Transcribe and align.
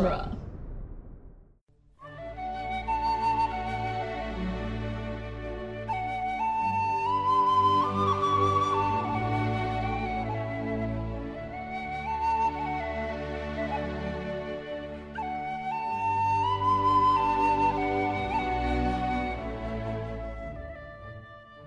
genre. 0.00 0.36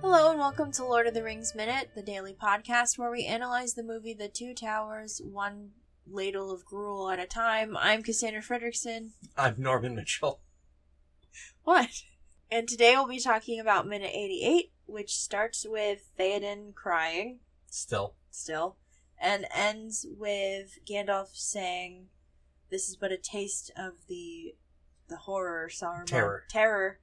Hello 0.02 0.32
and 0.32 0.40
welcome 0.40 0.72
to 0.72 0.84
Lord 0.84 1.06
of 1.06 1.14
the 1.14 1.22
Rings 1.22 1.54
Minute, 1.54 1.90
the 1.94 2.02
daily 2.02 2.34
podcast 2.34 2.98
where 2.98 3.12
we 3.12 3.26
analyze 3.26 3.76
the 3.76 3.84
movie 3.84 4.14
The 4.14 4.28
Two 4.28 4.56
Towers, 4.56 5.22
one 5.24 5.72
ladle 6.08 6.52
of 6.52 6.66
gruel 6.66 7.10
at 7.10 7.20
a 7.20 7.26
time. 7.26 7.76
I'm 7.78 8.04
Cassandra 8.04 8.42
Fredrickson. 8.42 9.12
I'm 9.38 9.56
Norman 9.58 9.96
Mitchell. 9.96 10.42
What? 11.64 12.04
And 12.52 12.68
today 12.68 12.94
we'll 12.96 13.08
be 13.08 13.20
talking 13.20 13.60
about 13.60 13.88
minute 13.88 14.12
88, 14.14 14.72
which 14.86 15.16
starts 15.16 15.66
with 15.68 16.10
Theoden 16.20 16.76
crying, 16.76 17.40
Still. 17.70 18.16
still, 18.30 18.78
and 19.20 19.46
ends 19.56 20.06
with 20.18 20.78
Gandalf 20.86 21.30
saying, 21.34 22.08
This 22.70 22.90
is 22.90 22.96
but 22.96 23.12
a 23.12 23.18
taste 23.18 23.72
of 23.78 23.94
the 24.08 24.56
the 25.10 25.18
horror 25.18 25.70
Sauron 25.72 26.06
Terror. 26.06 26.44
terror. 26.50 27.00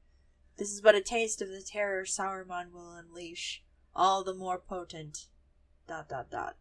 This 0.57 0.71
is 0.71 0.81
but 0.81 0.95
a 0.95 1.03
taste 1.03 1.43
of 1.43 1.49
the 1.49 1.63
terror 1.63 2.05
Sauron 2.05 2.73
will 2.73 2.93
unleash, 2.93 3.63
all 3.95 4.23
the 4.25 4.35
more 4.35 4.59
potent. 4.59 5.27
Dot 5.89 6.09
dot 6.09 6.31
dot. 6.31 6.57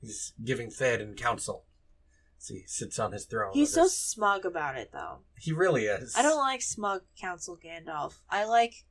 He's 0.00 0.32
giving 0.44 0.68
Theoden 0.70 1.16
counsel. 1.16 1.64
So 2.38 2.54
he 2.54 2.64
sits 2.66 2.98
on 2.98 3.12
his 3.12 3.24
throne. 3.24 3.52
He's 3.54 3.72
so 3.72 3.84
his- 3.84 3.98
smug 3.98 4.44
about 4.44 4.76
it, 4.76 4.90
though. 4.92 5.20
He 5.38 5.52
really 5.52 5.84
is. 5.86 6.14
I 6.16 6.22
don't 6.22 6.36
like 6.38 6.62
smug 6.62 7.02
counsel 7.20 7.56
Gandalf. 7.56 8.14
I 8.28 8.44
like 8.44 8.84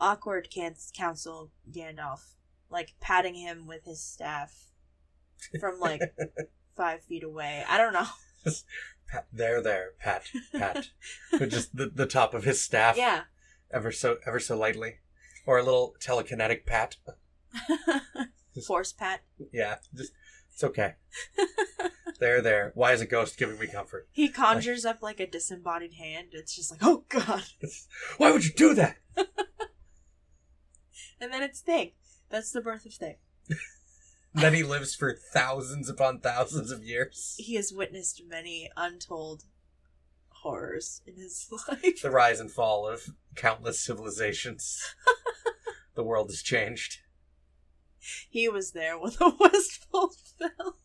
awkward 0.00 0.48
can- 0.50 0.74
counsel 0.96 1.50
Gandalf, 1.70 2.34
like 2.70 2.94
patting 3.00 3.34
him 3.34 3.66
with 3.66 3.84
his 3.84 4.02
staff 4.02 4.54
from 5.60 5.78
like 5.78 6.00
five 6.76 7.02
feet 7.02 7.22
away. 7.22 7.62
I 7.68 7.76
don't 7.76 7.92
know. 7.92 8.06
Pat, 9.06 9.26
there, 9.32 9.60
there, 9.60 9.90
pat, 9.98 10.22
pat. 10.52 10.88
Just 11.48 11.76
the, 11.76 11.86
the 11.92 12.06
top 12.06 12.32
of 12.32 12.44
his 12.44 12.62
staff. 12.62 12.96
Yeah. 12.96 13.22
Ever 13.70 13.92
so, 13.92 14.16
ever 14.26 14.40
so 14.40 14.56
lightly. 14.56 14.94
Or 15.46 15.58
a 15.58 15.62
little 15.62 15.94
telekinetic 16.00 16.64
pat. 16.64 16.96
Force 18.66 18.92
pat. 18.92 19.20
Yeah. 19.52 19.76
Just, 19.94 20.12
it's 20.52 20.64
okay. 20.64 20.94
there, 22.20 22.40
there. 22.42 22.72
Why 22.74 22.92
is 22.92 23.00
a 23.00 23.06
ghost 23.06 23.38
giving 23.38 23.58
me 23.58 23.66
comfort? 23.66 24.08
He 24.12 24.28
conjures 24.28 24.84
up 24.84 25.02
like 25.02 25.20
a 25.20 25.26
disembodied 25.26 25.94
hand. 25.94 26.28
It's 26.32 26.54
just 26.54 26.70
like, 26.70 26.80
oh 26.82 27.04
god. 27.08 27.44
Why 28.18 28.30
would 28.30 28.44
you 28.44 28.52
do 28.52 28.74
that? 28.74 28.96
And 31.20 31.30
then 31.32 31.42
it's 31.42 31.60
Thing. 31.60 31.90
That's 32.30 32.50
the 32.50 32.62
birth 32.62 32.86
of 32.86 32.94
Thing. 32.94 33.16
then 34.34 34.54
he 34.54 34.62
lives 34.62 34.94
for 34.94 35.14
thousands 35.14 35.90
upon 35.90 36.20
thousands 36.20 36.70
of 36.70 36.82
years. 36.82 37.34
He 37.38 37.56
has 37.56 37.72
witnessed 37.74 38.22
many 38.26 38.70
untold 38.74 39.44
horrors 40.30 41.02
in 41.06 41.16
his 41.16 41.46
life. 41.68 42.00
The 42.00 42.10
rise 42.10 42.40
and 42.40 42.50
fall 42.50 42.88
of 42.88 43.10
countless 43.36 43.80
civilizations. 43.80 44.82
the 45.94 46.02
world 46.04 46.30
has 46.30 46.42
changed. 46.42 47.00
He 48.28 48.48
was 48.48 48.72
there 48.72 48.98
when 48.98 49.12
the 49.12 49.30
Westfold 49.40 50.14
fell. 50.38 50.76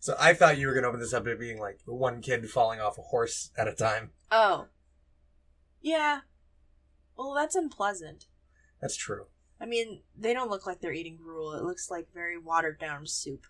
So 0.00 0.14
I 0.20 0.34
thought 0.34 0.58
you 0.58 0.66
were 0.66 0.74
gonna 0.74 0.88
open 0.88 1.00
this 1.00 1.14
up 1.14 1.24
to 1.24 1.34
being 1.36 1.58
like 1.58 1.80
one 1.86 2.20
kid 2.20 2.48
falling 2.50 2.80
off 2.80 2.98
a 2.98 3.02
horse 3.02 3.50
at 3.56 3.68
a 3.68 3.74
time. 3.74 4.10
oh. 4.30 4.66
Yeah. 5.80 6.20
Well, 7.16 7.34
that's 7.34 7.54
unpleasant. 7.54 8.24
That's 8.80 8.96
true. 8.96 9.26
I 9.60 9.66
mean, 9.66 10.00
they 10.16 10.32
don't 10.32 10.48
look 10.50 10.66
like 10.66 10.80
they're 10.80 10.94
eating 10.94 11.18
gruel. 11.22 11.52
It 11.54 11.62
looks 11.62 11.90
like 11.90 12.08
very 12.14 12.38
watered 12.38 12.80
down 12.80 13.06
soup. 13.06 13.44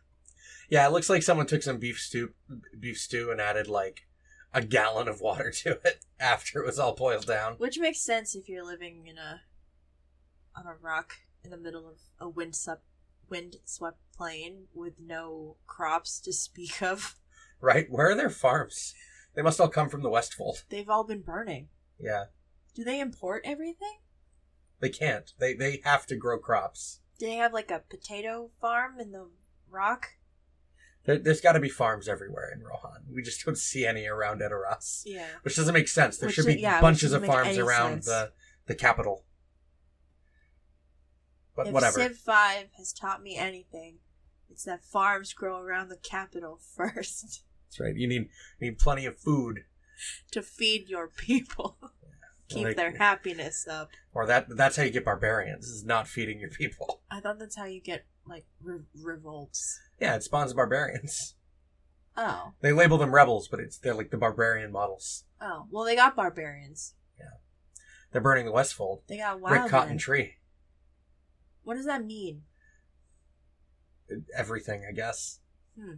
Yeah, 0.68 0.84
it 0.86 0.90
looks 0.92 1.08
like 1.08 1.22
someone 1.22 1.46
took 1.46 1.62
some 1.62 1.78
beef 1.78 1.98
stew, 2.00 2.34
beef 2.78 2.98
stew, 2.98 3.30
and 3.30 3.40
added 3.40 3.68
like 3.68 4.08
a 4.54 4.62
gallon 4.62 5.08
of 5.08 5.20
water 5.20 5.50
to 5.62 5.72
it 5.84 6.04
after 6.18 6.60
it 6.60 6.66
was 6.66 6.78
all 6.78 6.94
boiled 6.94 7.26
down. 7.26 7.54
Which 7.58 7.78
makes 7.78 8.00
sense 8.00 8.34
if 8.34 8.48
you're 8.48 8.64
living 8.64 9.06
in 9.06 9.18
a 9.18 9.42
on 10.56 10.66
a 10.66 10.74
rock 10.80 11.16
in 11.42 11.50
the 11.50 11.56
middle 11.58 11.86
of 11.88 11.98
a 12.18 12.28
wind 12.28 12.54
swept 12.54 12.84
wind 13.28 13.56
swept 13.64 13.98
plain 14.16 14.68
with 14.72 14.94
no 15.00 15.56
crops 15.66 16.20
to 16.20 16.32
speak 16.32 16.80
of. 16.82 17.16
Right? 17.60 17.86
Where 17.90 18.10
are 18.10 18.14
their 18.14 18.30
farms? 18.30 18.94
They 19.34 19.42
must 19.42 19.60
all 19.60 19.68
come 19.68 19.88
from 19.88 20.02
the 20.02 20.10
Westfold. 20.10 20.64
They've 20.68 20.88
all 20.88 21.04
been 21.04 21.22
burning. 21.22 21.68
Yeah, 21.98 22.26
Do 22.74 22.84
they 22.84 23.00
import 23.00 23.42
everything? 23.44 23.98
they 24.80 24.90
can't. 24.90 25.32
They 25.38 25.54
they 25.54 25.80
have 25.84 26.06
to 26.06 26.16
grow 26.16 26.38
crops. 26.38 27.00
Do 27.18 27.26
they 27.26 27.36
have 27.36 27.52
like 27.52 27.70
a 27.70 27.82
potato 27.88 28.50
farm 28.60 29.00
in 29.00 29.12
the 29.12 29.28
rock? 29.70 30.08
There, 31.04 31.18
there's 31.18 31.40
got 31.40 31.52
to 31.52 31.60
be 31.60 31.68
farms 31.68 32.08
everywhere 32.08 32.50
in 32.54 32.62
Rohan. 32.62 33.04
We 33.14 33.22
just 33.22 33.44
don't 33.44 33.58
see 33.58 33.84
any 33.86 34.06
around 34.06 34.40
Edoras, 34.40 35.02
Yeah. 35.04 35.26
which 35.42 35.56
doesn't 35.56 35.74
make 35.74 35.88
sense. 35.88 36.16
There 36.18 36.28
Which 36.28 36.36
should 36.36 36.46
be 36.46 36.54
yeah, 36.54 36.80
bunches 36.80 37.12
of 37.12 37.24
farms 37.26 37.58
around 37.58 38.04
sense. 38.04 38.06
the 38.06 38.32
the 38.66 38.74
capital. 38.74 39.24
But 41.56 41.68
if 41.68 41.72
whatever. 41.72 41.98
Civ 42.00 42.16
5 42.16 42.66
has 42.78 42.92
taught 42.92 43.22
me 43.22 43.36
anything, 43.36 43.98
it's 44.50 44.64
that 44.64 44.82
farms 44.84 45.32
grow 45.32 45.58
around 45.58 45.88
the 45.88 45.96
capital 45.96 46.58
first 46.76 47.42
That's 47.66 47.80
right. 47.80 47.94
You 47.94 48.08
need 48.08 48.28
you 48.58 48.70
need 48.70 48.78
plenty 48.78 49.06
of 49.06 49.18
food, 49.18 49.60
to 50.32 50.42
feed 50.42 50.88
your 50.88 51.08
people. 51.08 51.78
Keep 52.48 52.64
Like- 52.64 52.76
their 52.76 52.96
happiness 52.96 53.66
up. 53.70 53.90
or 54.12 54.26
that 54.26 54.46
that's 54.56 54.76
how 54.76 54.82
you 54.82 54.90
get 54.90 55.04
barbarians. 55.04 55.66
Is 55.66 55.84
not 55.84 56.08
feeding 56.08 56.40
your 56.40 56.50
people. 56.50 57.02
I 57.10 57.20
thought 57.20 57.38
that's 57.38 57.56
how 57.56 57.64
you 57.64 57.80
get 57.80 58.04
like 58.26 58.44
re- 58.62 58.80
revolts. 59.02 59.80
Yeah, 60.00 60.14
it 60.16 60.22
spawns 60.22 60.52
barbarians. 60.52 61.34
Oh, 62.16 62.52
They 62.60 62.72
label 62.72 62.96
them 62.96 63.12
rebels, 63.14 63.48
but 63.48 63.58
it's 63.60 63.76
they're 63.76 63.94
like 63.94 64.10
the 64.10 64.16
barbarian 64.16 64.70
models. 64.70 65.24
oh. 65.40 65.66
Well, 65.70 65.84
they 65.84 65.96
got 65.96 66.14
barbarians. 66.14 66.94
Yeah, 67.18 67.38
they're 68.12 68.20
burning 68.22 68.46
the 68.46 68.52
Westfold. 68.52 69.02
They 69.08 69.16
got 69.18 69.40
wild. 69.40 69.68
Cotton 69.70 69.98
Tree. 69.98 70.34
What 71.64 71.74
does 71.74 71.86
that 71.86 72.04
mean? 72.04 72.42
Everything, 74.36 74.84
I 74.88 74.92
guess. 74.92 75.40
Hmm. 75.76 75.94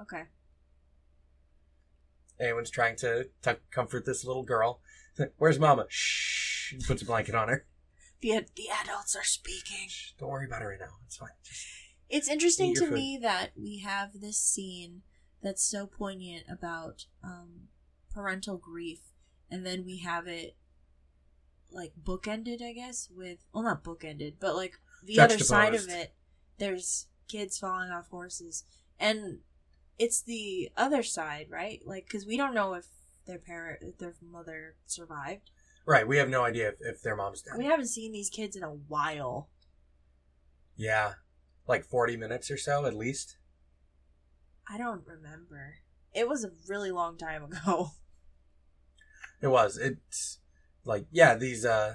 Okay. 0.00 0.22
Anyone's 2.40 2.70
trying 2.70 2.96
to, 2.96 3.28
to 3.42 3.58
comfort 3.70 4.06
this 4.06 4.24
little 4.24 4.42
girl. 4.42 4.80
Where's 5.36 5.58
Mama? 5.58 5.84
Shh. 5.88 6.74
Puts 6.86 7.02
a 7.02 7.04
blanket 7.04 7.34
on 7.34 7.48
her. 7.48 7.66
The 8.20 8.44
the 8.54 8.68
adults 8.82 9.16
are 9.16 9.24
speaking. 9.24 9.88
Shh, 9.88 10.12
Don't 10.18 10.28
worry 10.28 10.46
about 10.46 10.62
it 10.62 10.66
right 10.66 10.80
now. 10.80 10.96
It's 11.06 11.16
fine. 11.16 11.30
Just, 11.42 11.66
It's 12.08 12.28
interesting 12.28 12.74
to 12.74 12.86
food. 12.86 12.92
me 12.92 13.18
that 13.22 13.52
we 13.56 13.78
have 13.78 14.20
this 14.20 14.38
scene 14.38 15.02
that's 15.42 15.62
so 15.62 15.86
poignant 15.86 16.44
about 16.50 17.06
um, 17.24 17.68
parental 18.12 18.58
grief, 18.58 19.00
and 19.50 19.64
then 19.64 19.84
we 19.84 19.98
have 19.98 20.26
it 20.26 20.56
like 21.72 21.92
bookended, 22.02 22.62
I 22.62 22.72
guess, 22.72 23.08
with 23.14 23.38
well, 23.54 23.64
not 23.64 23.84
bookended, 23.84 24.34
but 24.40 24.54
like 24.54 24.74
the 25.04 25.20
other 25.20 25.38
side 25.38 25.74
of 25.74 25.88
it. 25.88 26.14
There's 26.58 27.06
kids 27.26 27.58
falling 27.58 27.90
off 27.90 28.08
horses, 28.10 28.64
and 28.98 29.38
it's 29.98 30.20
the 30.20 30.70
other 30.76 31.02
side, 31.02 31.46
right? 31.48 31.80
Like, 31.86 32.04
because 32.04 32.26
we 32.26 32.36
don't 32.36 32.54
know 32.54 32.74
if 32.74 32.86
their 33.26 33.38
parent, 33.38 33.78
if 33.82 33.98
their 33.98 34.14
mother 34.22 34.74
survived. 34.86 35.50
Right. 35.90 36.06
We 36.06 36.16
have 36.18 36.28
no 36.28 36.44
idea 36.44 36.68
if, 36.68 36.74
if 36.80 37.02
their 37.02 37.16
mom's 37.16 37.42
dead. 37.42 37.54
We 37.58 37.66
haven't 37.66 37.88
seen 37.88 38.12
these 38.12 38.30
kids 38.30 38.56
in 38.56 38.62
a 38.62 38.70
while. 38.70 39.48
yeah. 40.76 41.14
Like 41.68 41.84
40 41.84 42.16
minutes 42.16 42.50
or 42.50 42.56
so, 42.56 42.84
at 42.86 42.96
least. 42.96 43.36
I 44.68 44.76
don't 44.76 45.06
remember. 45.06 45.76
It 46.12 46.28
was 46.28 46.44
a 46.44 46.50
really 46.68 46.90
long 46.90 47.16
time 47.18 47.44
ago. 47.44 47.90
It 49.42 49.46
was. 49.48 49.78
It's 49.78 50.38
like, 50.84 51.06
yeah, 51.10 51.34
these, 51.34 51.64
uh, 51.64 51.94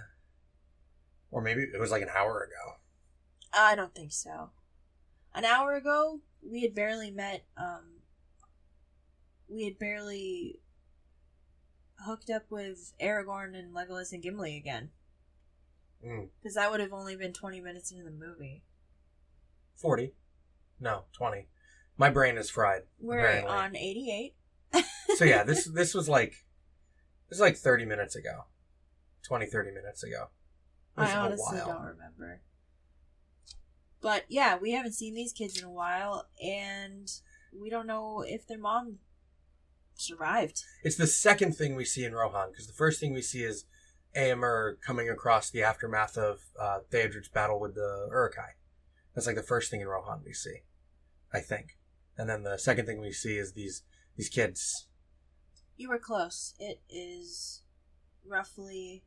or 1.29 1.43
maybe 1.43 1.61
it 1.61 1.79
was 1.79 1.91
like 1.91 2.01
an 2.01 2.09
hour 2.09 2.39
ago. 2.41 2.77
I 3.53 3.75
don't 3.75 3.93
think 3.93 4.11
so. 4.11 4.49
An 5.35 5.45
hour 5.45 5.75
ago, 5.75 6.21
we 6.41 6.63
had 6.63 6.73
barely 6.73 7.11
met. 7.11 7.45
Um, 7.55 8.01
we 9.47 9.65
had 9.65 9.77
barely 9.77 10.59
hooked 11.99 12.29
up 12.29 12.43
with 12.49 12.93
Aragorn 13.01 13.57
and 13.57 13.73
Legolas 13.73 14.11
and 14.11 14.21
Gimli 14.21 14.57
again. 14.57 14.89
Mm, 16.05 16.29
Because 16.41 16.55
that 16.55 16.71
would 16.71 16.79
have 16.79 16.93
only 16.93 17.15
been 17.15 17.33
20 17.33 17.61
minutes 17.61 17.91
into 17.91 18.03
the 18.03 18.11
movie. 18.11 18.63
40. 19.75 20.13
No, 20.79 21.03
20. 21.13 21.47
My 21.97 22.09
brain 22.09 22.37
is 22.37 22.49
fried. 22.49 22.83
We're 22.99 23.19
apparently. 23.19 23.51
on 23.51 23.75
88. 23.75 24.35
So 25.15 25.23
yeah, 25.25 25.43
this 25.43 25.63
this 25.73 25.93
was 25.93 26.09
like 26.09 26.31
this 27.29 27.37
was 27.37 27.39
like 27.39 27.55
30 27.55 27.85
minutes 27.85 28.15
ago. 28.15 28.45
20 29.23 29.45
30 29.45 29.71
minutes 29.71 30.03
ago. 30.03 30.27
I 30.97 31.13
honestly 31.15 31.57
don't 31.57 31.81
remember. 31.81 32.41
But 34.01 34.25
yeah, 34.29 34.57
we 34.57 34.71
haven't 34.71 34.93
seen 34.93 35.15
these 35.15 35.33
kids 35.33 35.57
in 35.57 35.65
a 35.65 35.71
while, 35.71 36.27
and 36.43 37.09
we 37.57 37.69
don't 37.69 37.87
know 37.87 38.23
if 38.25 38.45
their 38.47 38.59
mom 38.59 38.99
survived. 39.95 40.63
It's 40.83 40.97
the 40.97 41.07
second 41.07 41.55
thing 41.55 41.75
we 41.75 41.85
see 41.85 42.03
in 42.05 42.13
Rohan 42.13 42.49
because 42.51 42.67
the 42.67 42.73
first 42.73 42.99
thing 42.99 43.13
we 43.13 43.21
see 43.21 43.43
is 43.43 43.65
Eomer 44.15 44.79
coming 44.81 45.09
across 45.09 45.49
the 45.49 45.63
aftermath 45.63 46.17
of 46.17 46.39
uh, 46.59 46.79
Theodred's 46.89 47.27
battle 47.27 47.59
with 47.59 47.75
the 47.75 48.07
Uruk-hai. 48.11 48.55
That's 49.13 49.27
like 49.27 49.35
the 49.35 49.43
first 49.43 49.71
thing 49.71 49.81
in 49.81 49.87
Rohan 49.87 50.21
we 50.25 50.33
see, 50.33 50.63
I 51.33 51.39
think. 51.39 51.77
And 52.17 52.29
then 52.29 52.43
the 52.43 52.57
second 52.57 52.85
thing 52.85 52.99
we 52.99 53.11
see 53.11 53.37
is 53.37 53.53
these 53.53 53.83
these 54.15 54.29
kids. 54.29 54.87
You 55.75 55.89
were 55.89 55.99
close. 55.99 56.53
It 56.59 56.81
is 56.89 57.63
roughly 58.25 59.03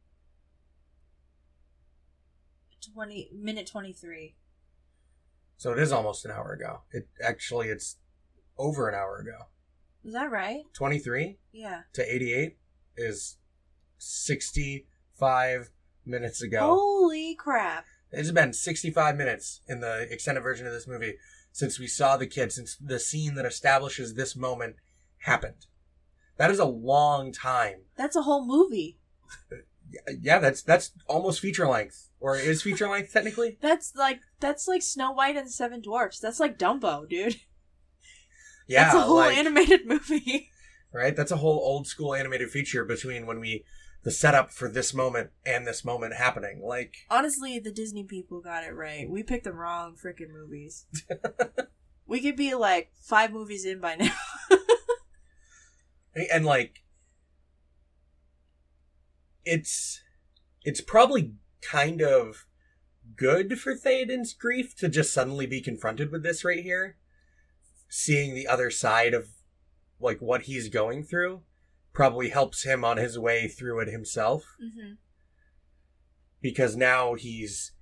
twenty 2.93 3.31
minute 3.35 3.67
twenty 3.67 3.93
three. 3.93 4.37
So 5.57 5.73
it 5.73 5.79
is 5.79 5.91
almost 5.91 6.25
an 6.25 6.31
hour 6.31 6.53
ago. 6.53 6.83
It 6.91 7.09
actually 7.23 7.69
it's 7.69 7.97
over 8.59 8.89
an 8.89 8.95
hour 8.95 9.19
ago. 9.19 9.47
Is 10.05 10.13
that 10.15 10.31
right? 10.31 10.63
23 10.75 11.39
Yeah. 11.53 11.83
to 11.95 12.15
88 12.15 12.57
is 12.97 13.37
65 13.99 15.71
minutes 16.07 16.43
ago. 16.43 16.61
Holy 16.75 17.35
crap! 17.35 17.85
It's 18.11 18.31
been 18.31 18.53
65 18.53 19.17
minutes 19.17 19.61
in 19.69 19.81
the 19.81 20.07
extended 20.11 20.41
version 20.41 20.67
of 20.67 20.73
this 20.73 20.87
movie 20.89 21.15
since 21.53 21.79
we 21.79 21.87
saw 21.87 22.17
the 22.17 22.27
kid, 22.27 22.53
since 22.53 22.77
the 22.77 22.99
scene 22.99 23.35
that 23.35 23.45
establishes 23.45 24.15
this 24.15 24.35
moment 24.37 24.77
happened. 25.23 25.67
That 26.37 26.51
is 26.51 26.59
a 26.59 26.65
long 26.65 27.33
time. 27.33 27.83
That's 27.97 28.17
a 28.17 28.23
whole 28.23 28.47
movie. 28.47 28.99
Yeah, 30.21 30.39
that's 30.39 30.63
that's 30.63 30.91
almost 31.07 31.41
feature 31.41 31.67
length, 31.67 32.11
or 32.21 32.37
is 32.37 32.61
feature 32.61 32.91
length 32.91 33.11
technically? 33.11 33.57
That's 33.63 33.95
like 33.97 34.21
that's 34.39 34.69
like 34.69 34.83
Snow 34.83 35.13
White 35.13 35.35
and 35.35 35.47
the 35.47 35.51
Seven 35.51 35.81
Dwarfs. 35.81 36.21
That's 36.21 36.39
like 36.39 36.59
Dumbo, 36.59 37.09
dude. 37.09 37.37
Yeah, 38.69 38.85
that's 38.85 38.95
a 38.95 39.01
whole 39.01 39.17
like, 39.17 39.37
animated 39.37 39.87
movie. 39.87 40.51
right. 40.93 41.17
That's 41.17 41.33
a 41.33 41.39
whole 41.39 41.59
old 41.59 41.87
school 41.87 42.15
animated 42.15 42.51
feature 42.51 42.85
between 42.85 43.27
when 43.27 43.41
we 43.41 43.65
the 44.05 44.11
setup 44.13 44.53
for 44.53 44.69
this 44.69 44.95
moment 44.95 45.31
and 45.45 45.67
this 45.67 45.85
moment 45.85 46.15
happening. 46.15 46.63
Like, 46.63 46.95
Honestly, 47.11 47.59
the 47.59 47.73
Disney 47.73 48.05
people 48.05 48.41
got 48.41 48.65
it 48.65 48.75
right. 48.75 49.09
We 49.11 49.23
picked 49.23 49.45
the 49.45 49.53
wrong 49.53 49.97
freaking 49.97 50.31
movies. 50.33 50.87
we 52.07 52.21
could 52.21 52.37
be 52.37 52.55
like 52.55 52.93
five 53.01 53.33
movies 53.33 53.65
in 53.65 53.81
by 53.81 53.97
now. 53.97 54.13
and 56.33 56.45
like 56.45 56.83
it's 59.45 60.03
it's 60.63 60.81
probably 60.81 61.35
kind 61.63 62.03
of 62.03 62.47
good 63.17 63.59
for 63.59 63.75
Theoden's 63.75 64.35
grief 64.35 64.77
to 64.77 64.89
just 64.89 65.13
suddenly 65.13 65.47
be 65.47 65.61
confronted 65.61 66.13
with 66.13 66.23
this 66.23 66.45
right 66.45 66.63
here. 66.63 66.97
Seeing 67.89 68.35
the 68.35 68.47
other 68.47 68.71
side 68.71 69.15
of 69.15 69.29
like 70.01 70.21
what 70.21 70.43
he's 70.43 70.69
going 70.69 71.05
through 71.05 71.43
probably 71.93 72.29
helps 72.29 72.65
him 72.65 72.85
on 72.85 72.97
his 72.97 73.19
way 73.19 73.49
through 73.49 73.81
it 73.81 73.89
himself 73.89 74.57
mm-hmm. 74.63 74.93
because 76.41 76.77
now 76.77 77.15
he's 77.15 77.73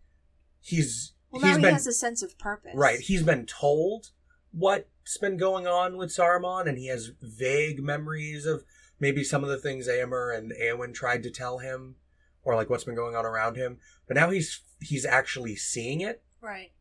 he's 0.61 1.13
Well, 1.31 1.43
he's 1.43 1.57
now 1.57 1.63
been 1.63 1.71
he 1.71 1.75
has 1.75 1.87
a 1.87 1.93
sense 1.93 2.23
of 2.23 2.39
purpose. 2.39 2.73
Right. 2.75 3.01
He's 3.01 3.23
been 3.23 3.47
told 3.47 4.11
what's 4.53 5.19
been 5.21 5.37
going 5.37 5.67
on 5.67 5.97
with 5.97 6.11
Saruman, 6.11 6.67
and 6.67 6.79
he 6.79 6.89
has 6.89 7.13
vague 7.21 7.83
memories 7.83 8.47
of 8.47 8.65
maybe 8.99 9.23
some 9.23 9.43
of 9.43 9.51
the 9.51 9.59
things 9.59 9.89
Eomer 9.89 10.37
and 10.37 10.53
Eowyn 10.53 10.95
tried 10.95 11.23
to 11.25 11.31
tell 11.31 11.59
him, 11.59 11.97
or 12.43 12.55
like 12.55 12.71
what's 12.71 12.85
been 12.85 12.95
going 12.95 13.15
on 13.15 13.27
around 13.27 13.57
him. 13.57 13.79
But 14.09 14.17
now 14.17 14.31
he's 14.31 14.63
he's 14.81 15.05
actually 15.05 15.57
seeing 15.57 16.01
it. 16.01 16.23
right. 16.41 16.73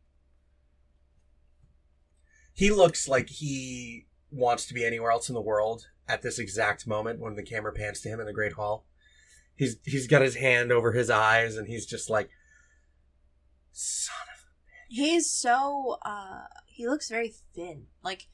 He 2.56 2.70
looks 2.70 3.06
like 3.06 3.28
he 3.28 4.06
wants 4.30 4.64
to 4.66 4.74
be 4.74 4.84
anywhere 4.84 5.10
else 5.10 5.28
in 5.28 5.34
the 5.34 5.42
world 5.42 5.88
at 6.08 6.22
this 6.22 6.38
exact 6.38 6.86
moment 6.86 7.20
when 7.20 7.36
the 7.36 7.42
camera 7.42 7.70
pans 7.70 8.00
to 8.00 8.08
him 8.08 8.18
in 8.18 8.24
the 8.24 8.32
Great 8.32 8.54
Hall. 8.54 8.86
He's 9.54 9.76
he's 9.84 10.06
got 10.06 10.22
his 10.22 10.36
hand 10.36 10.72
over 10.72 10.92
his 10.92 11.10
eyes, 11.10 11.56
and 11.56 11.68
he's 11.68 11.84
just 11.84 12.08
like, 12.08 12.30
son 13.72 14.14
of 14.34 14.42
a 14.42 14.92
bitch. 14.92 14.96
He's 14.96 15.30
so 15.30 15.98
uh 16.02 16.44
he 16.66 16.88
looks 16.88 17.10
very 17.10 17.34
thin. 17.54 17.88
Like 18.02 18.28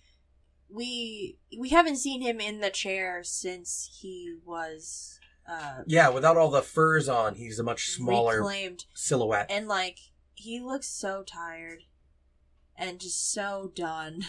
we 0.69 1.39
we 1.59 1.71
haven't 1.71 1.97
seen 1.97 2.23
him 2.23 2.41
in 2.41 2.61
the 2.61 2.71
chair 2.71 3.25
since 3.25 3.99
he 4.01 4.37
was 4.45 5.19
uh 5.49 5.83
yeah. 5.89 6.09
Without 6.11 6.37
all 6.37 6.51
the 6.51 6.63
furs 6.63 7.09
on, 7.09 7.35
he's 7.35 7.59
a 7.59 7.65
much 7.65 7.89
smaller 7.89 8.37
reclaimed 8.39 8.85
silhouette. 8.95 9.51
and 9.51 9.67
like 9.67 9.99
he 10.35 10.61
looks 10.61 10.87
so 10.87 11.25
tired 11.25 11.83
and 12.83 13.01
just 13.01 13.33
so 13.33 13.71
done. 13.75 14.25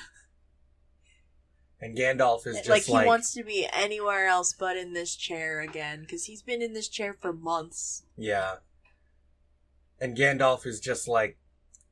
And 1.82 1.98
Gandalf 1.98 2.48
is 2.48 2.56
just 2.58 2.70
like 2.70 2.88
like, 2.88 3.04
he 3.04 3.08
wants 3.08 3.34
to 3.34 3.44
be 3.44 3.68
anywhere 3.74 4.28
else 4.28 4.54
but 4.58 4.78
in 4.78 4.94
this 4.94 5.16
chair 5.18 5.60
again 5.60 6.06
cuz 6.10 6.26
he's 6.26 6.42
been 6.42 6.62
in 6.62 6.72
this 6.74 6.88
chair 6.88 7.18
for 7.20 7.34
months. 7.34 8.04
yeah. 8.16 8.58
And 10.00 10.18
Gandalf 10.18 10.66
is 10.66 10.80
just 10.82 11.08
like, 11.08 11.38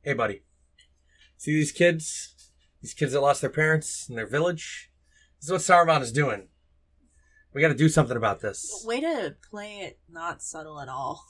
hey, 0.01 0.13
buddy, 0.13 0.41
see 1.37 1.53
these 1.53 1.71
kids? 1.71 2.35
These 2.81 2.93
kids 2.93 3.13
that 3.13 3.21
lost 3.21 3.39
their 3.41 3.49
parents 3.49 4.09
in 4.09 4.15
their 4.15 4.27
village? 4.27 4.91
This 5.39 5.45
is 5.45 5.51
what 5.51 5.61
Saruman 5.61 6.01
is 6.01 6.11
doing. 6.11 6.49
We 7.53 7.61
got 7.61 7.69
to 7.69 7.73
do 7.75 7.87
something 7.87 8.17
about 8.17 8.41
this. 8.41 8.83
Way 8.85 8.99
to 9.01 9.35
play 9.49 9.79
it 9.79 9.99
not 10.09 10.41
subtle 10.41 10.79
at 10.81 10.89
all. 10.89 11.25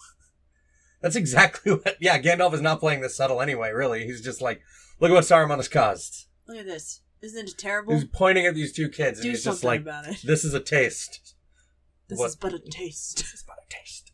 That's 1.02 1.16
exactly 1.16 1.72
what. 1.76 1.98
Yeah, 2.00 2.20
Gandalf 2.20 2.54
is 2.54 2.62
not 2.62 2.80
playing 2.80 3.02
this 3.02 3.16
subtle 3.18 3.42
anyway. 3.42 3.72
Really, 3.72 4.06
he's 4.06 4.22
just 4.22 4.42
like, 4.42 4.62
look 5.02 5.12
at 5.12 5.14
what 5.14 5.24
Saruman 5.26 5.58
has 5.58 5.68
caused. 5.68 6.28
Look 6.48 6.58
at 6.58 6.66
this. 6.66 7.02
Isn't 7.22 7.50
it 7.50 7.58
terrible? 7.58 7.94
He's 7.94 8.06
pointing 8.06 8.46
at 8.48 8.56
these 8.56 8.72
two 8.74 8.88
kids, 8.90 9.20
and 9.20 9.24
Do 9.26 9.30
he's 9.32 9.44
something 9.44 9.56
just 9.58 9.64
like, 9.64 9.82
about 9.82 10.08
it. 10.08 10.22
this 10.24 10.44
is 10.46 10.54
a 10.54 10.60
taste. 10.60 11.36
This 12.08 12.18
what- 12.18 12.30
is 12.30 12.36
but 12.36 12.54
a 12.54 12.60
taste. 12.60 13.18
This 13.18 13.34
is 13.34 13.44
but 13.46 13.58
a 13.58 13.70
taste. 13.70 14.12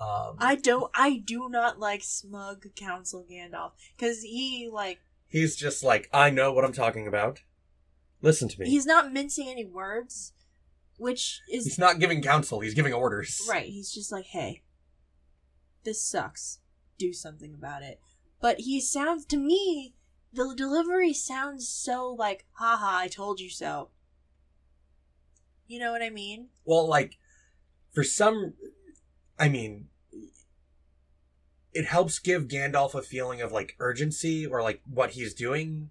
Um, 0.00 0.36
I 0.38 0.56
don't. 0.56 0.90
I 0.94 1.18
do 1.24 1.48
not 1.48 1.78
like 1.78 2.02
smug 2.02 2.66
counsel 2.74 3.24
Gandalf 3.30 3.72
because 3.96 4.22
he 4.22 4.68
like 4.72 4.98
he's 5.28 5.54
just 5.54 5.84
like, 5.84 6.08
I 6.12 6.28
know 6.30 6.52
what 6.52 6.64
I'm 6.64 6.72
talking 6.72 7.06
about. 7.06 7.42
Listen 8.20 8.48
to 8.48 8.60
me. 8.60 8.68
he's 8.68 8.86
not 8.86 9.12
mincing 9.12 9.48
any 9.48 9.64
words, 9.64 10.32
which 10.96 11.40
is 11.50 11.64
He's 11.64 11.78
not 11.78 11.98
giving 12.00 12.20
counsel, 12.22 12.60
he's 12.60 12.74
giving 12.74 12.92
orders. 12.92 13.40
right. 13.48 13.66
He's 13.66 13.92
just 13.92 14.10
like, 14.12 14.26
hey, 14.26 14.62
this 15.84 16.02
sucks. 16.04 16.58
Do 16.98 17.12
something 17.12 17.54
about 17.54 17.82
it. 17.82 18.00
But 18.42 18.60
he 18.60 18.80
sounds 18.80 19.24
to 19.26 19.36
me, 19.38 19.94
the 20.32 20.52
delivery 20.54 21.14
sounds 21.14 21.68
so 21.68 22.08
like, 22.10 22.44
haha, 22.54 22.98
I 22.98 23.08
told 23.08 23.38
you 23.38 23.48
so. 23.48 23.90
You 25.68 25.78
know 25.78 25.92
what 25.92 26.02
I 26.02 26.10
mean? 26.10 26.48
Well, 26.64 26.86
like, 26.86 27.18
for 27.92 28.02
some, 28.02 28.54
I 29.38 29.48
mean, 29.48 29.86
it 31.72 31.86
helps 31.86 32.18
give 32.18 32.48
Gandalf 32.48 32.94
a 32.94 33.02
feeling 33.02 33.40
of 33.40 33.52
like 33.52 33.76
urgency 33.78 34.44
or 34.44 34.60
like 34.60 34.82
what 34.92 35.12
he's 35.12 35.34
doing, 35.34 35.90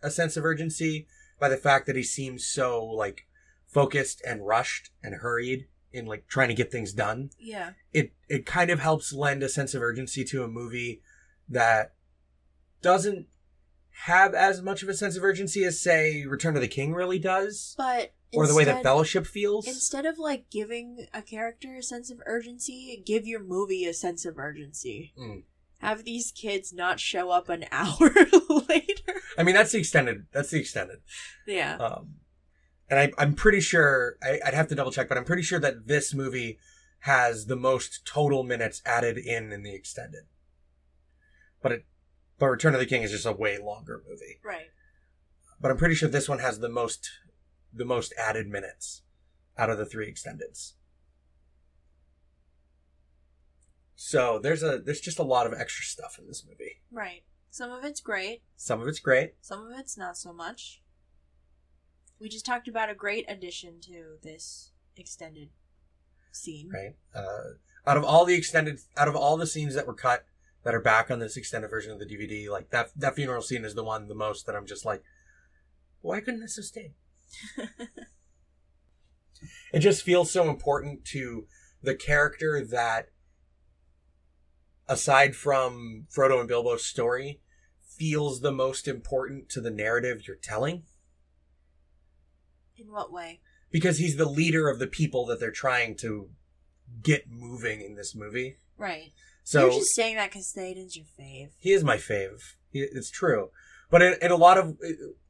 a 0.00 0.10
sense 0.10 0.36
of 0.36 0.44
urgency 0.44 1.08
by 1.40 1.48
the 1.48 1.56
fact 1.56 1.86
that 1.86 1.96
he 1.96 2.04
seems 2.04 2.46
so 2.46 2.84
like 2.84 3.26
focused 3.66 4.22
and 4.24 4.46
rushed 4.46 4.90
and 5.02 5.16
hurried 5.16 5.66
in 5.92 6.06
like 6.06 6.28
trying 6.28 6.48
to 6.48 6.54
get 6.54 6.70
things 6.70 6.92
done. 6.92 7.30
Yeah. 7.36 7.72
It 7.92 8.12
it 8.28 8.46
kind 8.46 8.70
of 8.70 8.78
helps 8.78 9.12
lend 9.12 9.42
a 9.42 9.48
sense 9.48 9.74
of 9.74 9.82
urgency 9.82 10.24
to 10.26 10.44
a 10.44 10.48
movie 10.48 11.02
that 11.50 11.94
doesn't 12.80 13.26
have 14.04 14.34
as 14.34 14.62
much 14.62 14.82
of 14.82 14.88
a 14.88 14.94
sense 14.94 15.16
of 15.16 15.24
urgency 15.24 15.64
as 15.64 15.80
say 15.80 16.24
Return 16.24 16.54
of 16.56 16.62
the 16.62 16.68
King 16.68 16.94
really 16.94 17.18
does 17.18 17.74
But 17.76 18.14
or 18.32 18.46
the 18.46 18.54
way 18.54 18.64
that 18.64 18.82
Fellowship 18.82 19.26
feels. 19.26 19.66
Instead 19.66 20.06
of 20.06 20.18
like 20.18 20.50
giving 20.50 21.06
a 21.12 21.20
character 21.20 21.76
a 21.76 21.82
sense 21.82 22.10
of 22.10 22.20
urgency, 22.26 23.02
give 23.04 23.26
your 23.26 23.42
movie 23.42 23.84
a 23.84 23.92
sense 23.92 24.24
of 24.24 24.38
urgency. 24.38 25.12
Mm. 25.18 25.42
Have 25.78 26.04
these 26.04 26.30
kids 26.30 26.72
not 26.72 27.00
show 27.00 27.30
up 27.30 27.48
an 27.48 27.64
hour 27.72 28.10
later. 28.68 29.20
I 29.36 29.42
mean, 29.42 29.54
that's 29.54 29.72
the 29.72 29.78
extended. 29.78 30.26
That's 30.32 30.50
the 30.50 30.60
extended. 30.60 30.98
Yeah. 31.46 31.76
Um, 31.76 32.16
and 32.88 33.00
I, 33.00 33.12
I'm 33.18 33.34
pretty 33.34 33.60
sure 33.60 34.16
I, 34.22 34.40
I'd 34.46 34.54
have 34.54 34.68
to 34.68 34.74
double 34.74 34.92
check, 34.92 35.08
but 35.08 35.18
I'm 35.18 35.24
pretty 35.24 35.42
sure 35.42 35.58
that 35.60 35.86
this 35.86 36.14
movie 36.14 36.58
has 37.00 37.46
the 37.46 37.56
most 37.56 38.06
total 38.06 38.42
minutes 38.42 38.82
added 38.84 39.16
in 39.16 39.52
in 39.52 39.62
the 39.62 39.74
extended. 39.74 40.24
But 41.62 41.72
it, 41.72 41.84
but 42.38 42.46
Return 42.46 42.74
of 42.74 42.80
the 42.80 42.86
King 42.86 43.02
is 43.02 43.10
just 43.10 43.26
a 43.26 43.32
way 43.32 43.58
longer 43.58 44.02
movie. 44.08 44.40
Right. 44.44 44.70
But 45.60 45.70
I'm 45.70 45.76
pretty 45.76 45.94
sure 45.94 46.08
this 46.08 46.28
one 46.28 46.38
has 46.38 46.60
the 46.60 46.68
most, 46.70 47.10
the 47.72 47.84
most 47.84 48.14
added 48.18 48.48
minutes 48.48 49.02
out 49.58 49.68
of 49.70 49.76
the 49.78 49.84
three 49.84 50.10
extendeds. 50.10 50.72
So 53.94 54.38
there's 54.42 54.62
a 54.62 54.78
there's 54.78 55.00
just 55.00 55.18
a 55.18 55.22
lot 55.22 55.46
of 55.46 55.52
extra 55.52 55.84
stuff 55.84 56.18
in 56.18 56.26
this 56.26 56.44
movie. 56.48 56.80
Right. 56.90 57.22
Some 57.50 57.70
of 57.70 57.84
it's 57.84 58.00
great, 58.00 58.42
Some 58.56 58.80
of 58.80 58.86
it's 58.88 59.00
great. 59.00 59.34
some 59.40 59.66
of 59.70 59.78
it's 59.78 59.98
not 59.98 60.16
so 60.16 60.32
much. 60.32 60.80
We 62.20 62.28
just 62.28 62.46
talked 62.46 62.68
about 62.68 62.88
a 62.90 62.94
great 62.94 63.24
addition 63.28 63.80
to 63.82 64.18
this 64.22 64.70
extended 64.96 65.48
scene. 66.32 66.70
right? 66.72 66.94
Uh, 67.14 67.54
out 67.86 67.96
of 67.96 68.04
all 68.04 68.24
the 68.24 68.34
extended, 68.34 68.78
out 68.96 69.08
of 69.08 69.16
all 69.16 69.36
the 69.36 69.46
scenes 69.46 69.74
that 69.74 69.86
were 69.86 69.94
cut 69.94 70.24
that 70.64 70.74
are 70.74 70.80
back 70.80 71.10
on 71.10 71.18
this 71.18 71.36
extended 71.36 71.68
version 71.68 71.92
of 71.92 71.98
the 71.98 72.06
DVD. 72.06 72.48
Like 72.50 72.70
that 72.70 72.90
that 72.96 73.14
funeral 73.14 73.42
scene 73.42 73.64
is 73.64 73.74
the 73.74 73.84
one 73.84 74.08
the 74.08 74.14
most 74.14 74.46
that 74.46 74.54
I'm 74.56 74.66
just 74.66 74.84
like, 74.84 75.02
why 76.00 76.20
couldn't 76.20 76.40
this 76.40 76.56
have 76.56 76.64
stayed? 76.64 76.94
it 79.72 79.80
just 79.80 80.02
feels 80.02 80.30
so 80.30 80.48
important 80.48 81.04
to 81.06 81.46
the 81.82 81.94
character 81.94 82.64
that 82.64 83.08
aside 84.88 85.34
from 85.36 86.06
Frodo 86.14 86.40
and 86.40 86.48
Bilbo's 86.48 86.84
story 86.84 87.40
feels 87.86 88.40
the 88.40 88.52
most 88.52 88.88
important 88.88 89.48
to 89.50 89.60
the 89.60 89.70
narrative 89.70 90.26
you're 90.26 90.36
telling 90.36 90.82
In 92.76 92.90
what 92.90 93.12
way? 93.12 93.40
because 93.70 93.98
he's 93.98 94.16
the 94.16 94.28
leader 94.28 94.68
of 94.68 94.78
the 94.78 94.86
people 94.86 95.24
that 95.26 95.38
they're 95.38 95.50
trying 95.52 95.96
to 95.98 96.30
get 97.02 97.30
moving 97.30 97.80
in 97.82 97.94
this 97.94 98.16
movie. 98.16 98.56
Right. 98.76 99.12
So 99.44 99.62
You're 99.66 99.80
just 99.80 99.94
saying 99.94 100.16
that 100.16 100.30
because 100.30 100.52
Theoden's 100.52 100.96
your 100.96 101.06
fave. 101.18 101.50
he 101.58 101.72
is 101.72 101.82
my 101.82 101.96
fave. 101.96 102.54
He, 102.70 102.80
it's 102.80 103.10
true. 103.10 103.50
But 103.90 104.02
in, 104.02 104.14
in 104.22 104.30
a 104.30 104.36
lot 104.36 104.58
of 104.58 104.76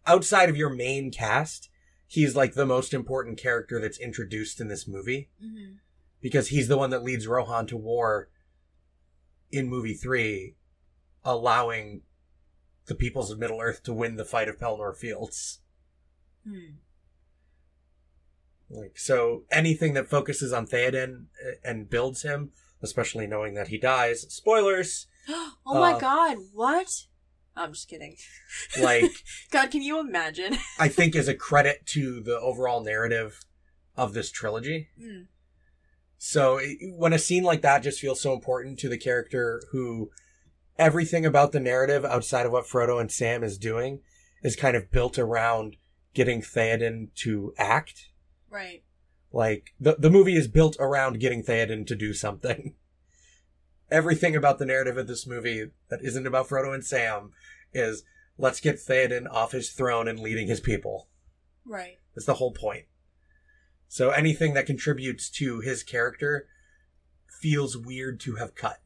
outside 0.06 0.48
of 0.50 0.56
your 0.56 0.68
main 0.70 1.10
cast, 1.10 1.70
he's 2.06 2.36
like 2.36 2.54
the 2.54 2.66
most 2.66 2.92
important 2.92 3.38
character 3.38 3.80
that's 3.80 3.98
introduced 3.98 4.60
in 4.60 4.68
this 4.68 4.86
movie 4.86 5.28
Mm-hmm. 5.42 5.74
because 6.20 6.48
he's 6.48 6.68
the 6.68 6.76
one 6.76 6.90
that 6.90 7.02
leads 7.02 7.26
Rohan 7.26 7.66
to 7.68 7.76
war 7.76 8.28
in 9.50 9.68
movie 9.68 9.94
3 9.94 10.54
allowing 11.24 12.02
the 12.86 12.94
peoples 12.94 13.30
of 13.30 13.38
Middle 13.38 13.60
Earth 13.60 13.82
to 13.84 13.92
win 13.92 14.16
the 14.16 14.24
fight 14.24 14.48
of 14.48 14.58
Pelennor 14.58 14.94
Fields. 14.96 15.60
Hmm. 16.46 16.76
Like 18.68 18.98
so 18.98 19.44
anything 19.50 19.94
that 19.94 20.08
focuses 20.08 20.52
on 20.52 20.66
Theoden 20.66 21.24
uh, 21.44 21.52
and 21.64 21.90
builds 21.90 22.22
him, 22.22 22.50
especially 22.82 23.26
knowing 23.26 23.54
that 23.54 23.68
he 23.68 23.78
dies, 23.78 24.22
spoilers, 24.32 25.06
oh 25.28 25.54
my 25.66 25.92
Uh, 25.92 25.98
god, 25.98 26.36
what? 26.52 26.88
I'm 27.56 27.72
just 27.72 27.88
kidding. 27.88 28.16
like 28.80 29.10
God, 29.50 29.70
can 29.70 29.82
you 29.82 29.98
imagine? 29.98 30.56
I 30.78 30.88
think 30.88 31.14
is 31.14 31.28
a 31.28 31.34
credit 31.34 31.84
to 31.86 32.20
the 32.20 32.38
overall 32.38 32.82
narrative 32.82 33.40
of 33.96 34.14
this 34.14 34.30
trilogy. 34.30 34.88
Mm. 35.00 35.26
So 36.16 36.58
it, 36.58 36.78
when 36.96 37.12
a 37.12 37.18
scene 37.18 37.42
like 37.44 37.62
that 37.62 37.82
just 37.82 38.00
feels 38.00 38.20
so 38.20 38.32
important 38.32 38.78
to 38.80 38.88
the 38.88 38.98
character 38.98 39.62
who 39.72 40.10
everything 40.78 41.26
about 41.26 41.52
the 41.52 41.60
narrative 41.60 42.04
outside 42.04 42.46
of 42.46 42.52
what 42.52 42.66
Frodo 42.66 43.00
and 43.00 43.10
Sam 43.10 43.42
is 43.42 43.58
doing 43.58 44.00
is 44.42 44.56
kind 44.56 44.76
of 44.76 44.90
built 44.90 45.18
around 45.18 45.76
getting 46.14 46.40
Theoden 46.40 47.08
to 47.16 47.52
act. 47.58 48.08
Right. 48.48 48.82
Like 49.32 49.74
the 49.78 49.96
the 49.98 50.10
movie 50.10 50.36
is 50.36 50.48
built 50.48 50.76
around 50.80 51.20
getting 51.20 51.42
Theoden 51.42 51.86
to 51.86 51.94
do 51.94 52.12
something. 52.12 52.74
Everything 53.90 54.36
about 54.36 54.58
the 54.58 54.66
narrative 54.66 54.96
of 54.96 55.06
this 55.06 55.26
movie 55.26 55.70
that 55.88 56.02
isn't 56.02 56.26
about 56.26 56.48
Frodo 56.48 56.72
and 56.72 56.84
Sam 56.84 57.32
is 57.72 58.04
let's 58.38 58.60
get 58.60 58.76
Theoden 58.76 59.30
off 59.30 59.52
his 59.52 59.70
throne 59.70 60.08
and 60.08 60.18
leading 60.18 60.46
his 60.46 60.60
people. 60.60 61.08
Right. 61.64 61.98
That's 62.14 62.26
the 62.26 62.34
whole 62.34 62.52
point. 62.52 62.86
So 63.88 64.10
anything 64.10 64.54
that 64.54 64.66
contributes 64.66 65.28
to 65.30 65.60
his 65.60 65.82
character 65.82 66.46
feels 67.28 67.76
weird 67.76 68.20
to 68.20 68.36
have 68.36 68.54
cut. 68.54 68.80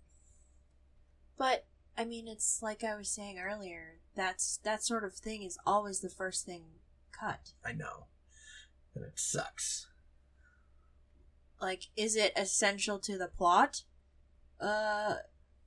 But 1.36 1.66
I 1.96 2.04
mean, 2.04 2.28
it's 2.28 2.62
like 2.62 2.82
I 2.82 2.96
was 2.96 3.08
saying 3.08 3.38
earlier. 3.38 3.98
That's 4.14 4.58
that 4.64 4.82
sort 4.82 5.04
of 5.04 5.14
thing 5.14 5.42
is 5.42 5.58
always 5.66 6.00
the 6.00 6.08
first 6.08 6.46
thing 6.46 6.64
cut. 7.12 7.52
I 7.64 7.72
know. 7.72 8.06
And 8.94 9.04
it 9.04 9.18
sucks. 9.18 9.88
Like, 11.60 11.84
is 11.96 12.16
it 12.16 12.32
essential 12.36 12.98
to 13.00 13.16
the 13.16 13.28
plot? 13.28 13.82
Uh, 14.60 15.16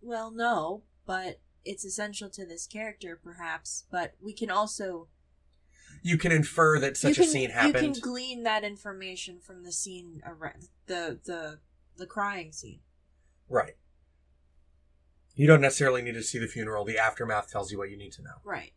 well, 0.02 0.32
no, 0.32 0.84
but 1.06 1.40
it's 1.66 1.84
essential 1.86 2.30
to 2.30 2.46
this 2.46 2.68
character, 2.68 3.20
perhaps. 3.22 3.86
But 3.92 4.14
we 4.22 4.34
can 4.34 4.50
also 4.52 5.08
You 6.04 6.18
can 6.18 6.32
infer 6.32 6.80
that 6.80 6.98
such 6.98 7.18
you 7.18 7.24
a 7.24 7.26
can, 7.26 7.32
scene 7.34 7.50
You 7.50 7.56
happened. 7.56 7.94
can 7.96 8.02
glean 8.02 8.44
that 8.44 8.64
information 8.64 9.40
from 9.40 9.64
the 9.64 9.72
scene 9.72 10.22
around 10.26 10.68
the 10.86 11.20
the 11.24 11.60
the 11.98 12.06
crying 12.06 12.52
scene. 12.52 12.80
Right. 13.50 13.76
You 15.36 15.48
don't 15.48 15.62
necessarily 15.62 16.02
need 16.02 16.14
to 16.16 16.24
see 16.24 16.40
the 16.40 16.48
funeral. 16.48 16.84
The 16.86 16.98
aftermath 16.98 17.50
tells 17.52 17.72
you 17.72 17.78
what 17.78 17.90
you 17.90 17.98
need 17.98 18.12
to 18.14 18.22
know. 18.24 18.36
Right. 18.44 18.74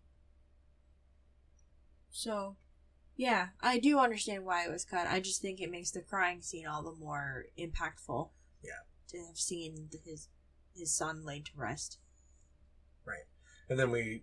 So, 2.11 2.57
yeah, 3.21 3.49
I 3.61 3.79
do 3.79 3.99
understand 3.99 4.47
why 4.47 4.65
it 4.65 4.71
was 4.71 4.87
cut. 4.87 5.07
I 5.07 5.21
just 5.21 5.43
think 5.43 5.61
it 5.61 5.71
makes 5.71 5.91
the 5.91 6.01
crying 6.01 6.41
scene 6.41 6.67
all 6.67 6.83
the 6.83 6.95
more 6.95 7.45
impactful. 7.59 8.31
Yeah. 8.65 8.81
To 9.11 9.27
have 9.27 9.37
seen 9.37 9.91
his 10.07 10.29
his 10.75 10.97
son 10.97 11.23
laid 11.27 11.45
to 11.45 11.53
rest. 11.55 11.99
Right. 13.05 13.27
And 13.69 13.79
then 13.79 13.91
we 13.91 14.23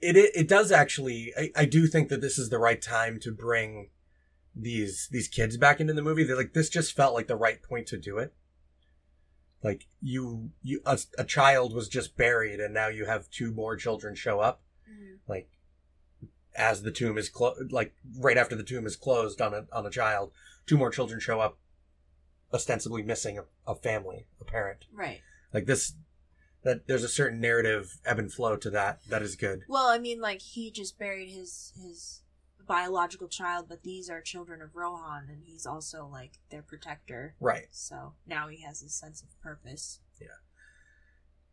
it 0.00 0.16
it, 0.16 0.34
it 0.34 0.48
does 0.48 0.72
actually 0.72 1.34
I, 1.36 1.50
I 1.54 1.64
do 1.66 1.86
think 1.86 2.08
that 2.08 2.22
this 2.22 2.38
is 2.38 2.48
the 2.48 2.58
right 2.58 2.80
time 2.80 3.20
to 3.20 3.30
bring 3.30 3.90
these 4.56 5.06
these 5.12 5.28
kids 5.28 5.58
back 5.58 5.78
into 5.78 5.92
the 5.92 6.00
movie. 6.00 6.24
They're 6.24 6.34
like 6.34 6.54
this 6.54 6.70
just 6.70 6.96
felt 6.96 7.12
like 7.12 7.26
the 7.26 7.36
right 7.36 7.62
point 7.62 7.88
to 7.88 7.98
do 7.98 8.16
it. 8.16 8.32
Like 9.62 9.86
you 10.00 10.48
you 10.62 10.80
a, 10.86 10.98
a 11.18 11.24
child 11.24 11.74
was 11.74 11.90
just 11.90 12.16
buried 12.16 12.58
and 12.58 12.72
now 12.72 12.88
you 12.88 13.04
have 13.04 13.28
two 13.28 13.52
more 13.52 13.76
children 13.76 14.14
show 14.14 14.40
up 14.40 14.62
mm-hmm. 14.90 15.16
like 15.28 15.50
as 16.56 16.82
the 16.82 16.90
tomb 16.90 17.18
is 17.18 17.28
closed 17.28 17.72
like 17.72 17.94
right 18.18 18.36
after 18.36 18.54
the 18.54 18.62
tomb 18.62 18.86
is 18.86 18.96
closed 18.96 19.40
on 19.40 19.52
a 19.54 19.66
on 19.72 19.84
a 19.86 19.90
child 19.90 20.30
two 20.66 20.76
more 20.76 20.90
children 20.90 21.18
show 21.20 21.40
up 21.40 21.58
ostensibly 22.52 23.02
missing 23.02 23.38
a, 23.38 23.44
a 23.70 23.74
family 23.74 24.26
a 24.40 24.44
parent 24.44 24.86
Right. 24.92 25.20
like 25.52 25.66
this 25.66 25.94
that 26.62 26.86
there's 26.86 27.02
a 27.02 27.08
certain 27.08 27.40
narrative 27.40 27.98
ebb 28.06 28.18
and 28.18 28.32
flow 28.32 28.56
to 28.56 28.70
that 28.70 29.00
that 29.08 29.22
is 29.22 29.36
good 29.36 29.62
Well, 29.68 29.88
I 29.88 29.98
mean, 29.98 30.20
like 30.20 30.40
he 30.40 30.70
just 30.70 30.98
buried 30.98 31.28
his 31.30 31.72
his 31.76 32.22
biological 32.66 33.28
child, 33.28 33.66
but 33.68 33.82
these 33.82 34.08
are 34.08 34.22
children 34.22 34.62
of 34.62 34.74
Rohan, 34.74 35.26
and 35.28 35.42
he's 35.44 35.66
also 35.66 36.06
like 36.10 36.38
their 36.50 36.62
protector. 36.62 37.34
right 37.38 37.66
So 37.72 38.14
now 38.26 38.48
he 38.48 38.62
has 38.62 38.82
a 38.82 38.88
sense 38.88 39.20
of 39.22 39.28
purpose. 39.42 40.00
Yeah. 40.18 40.28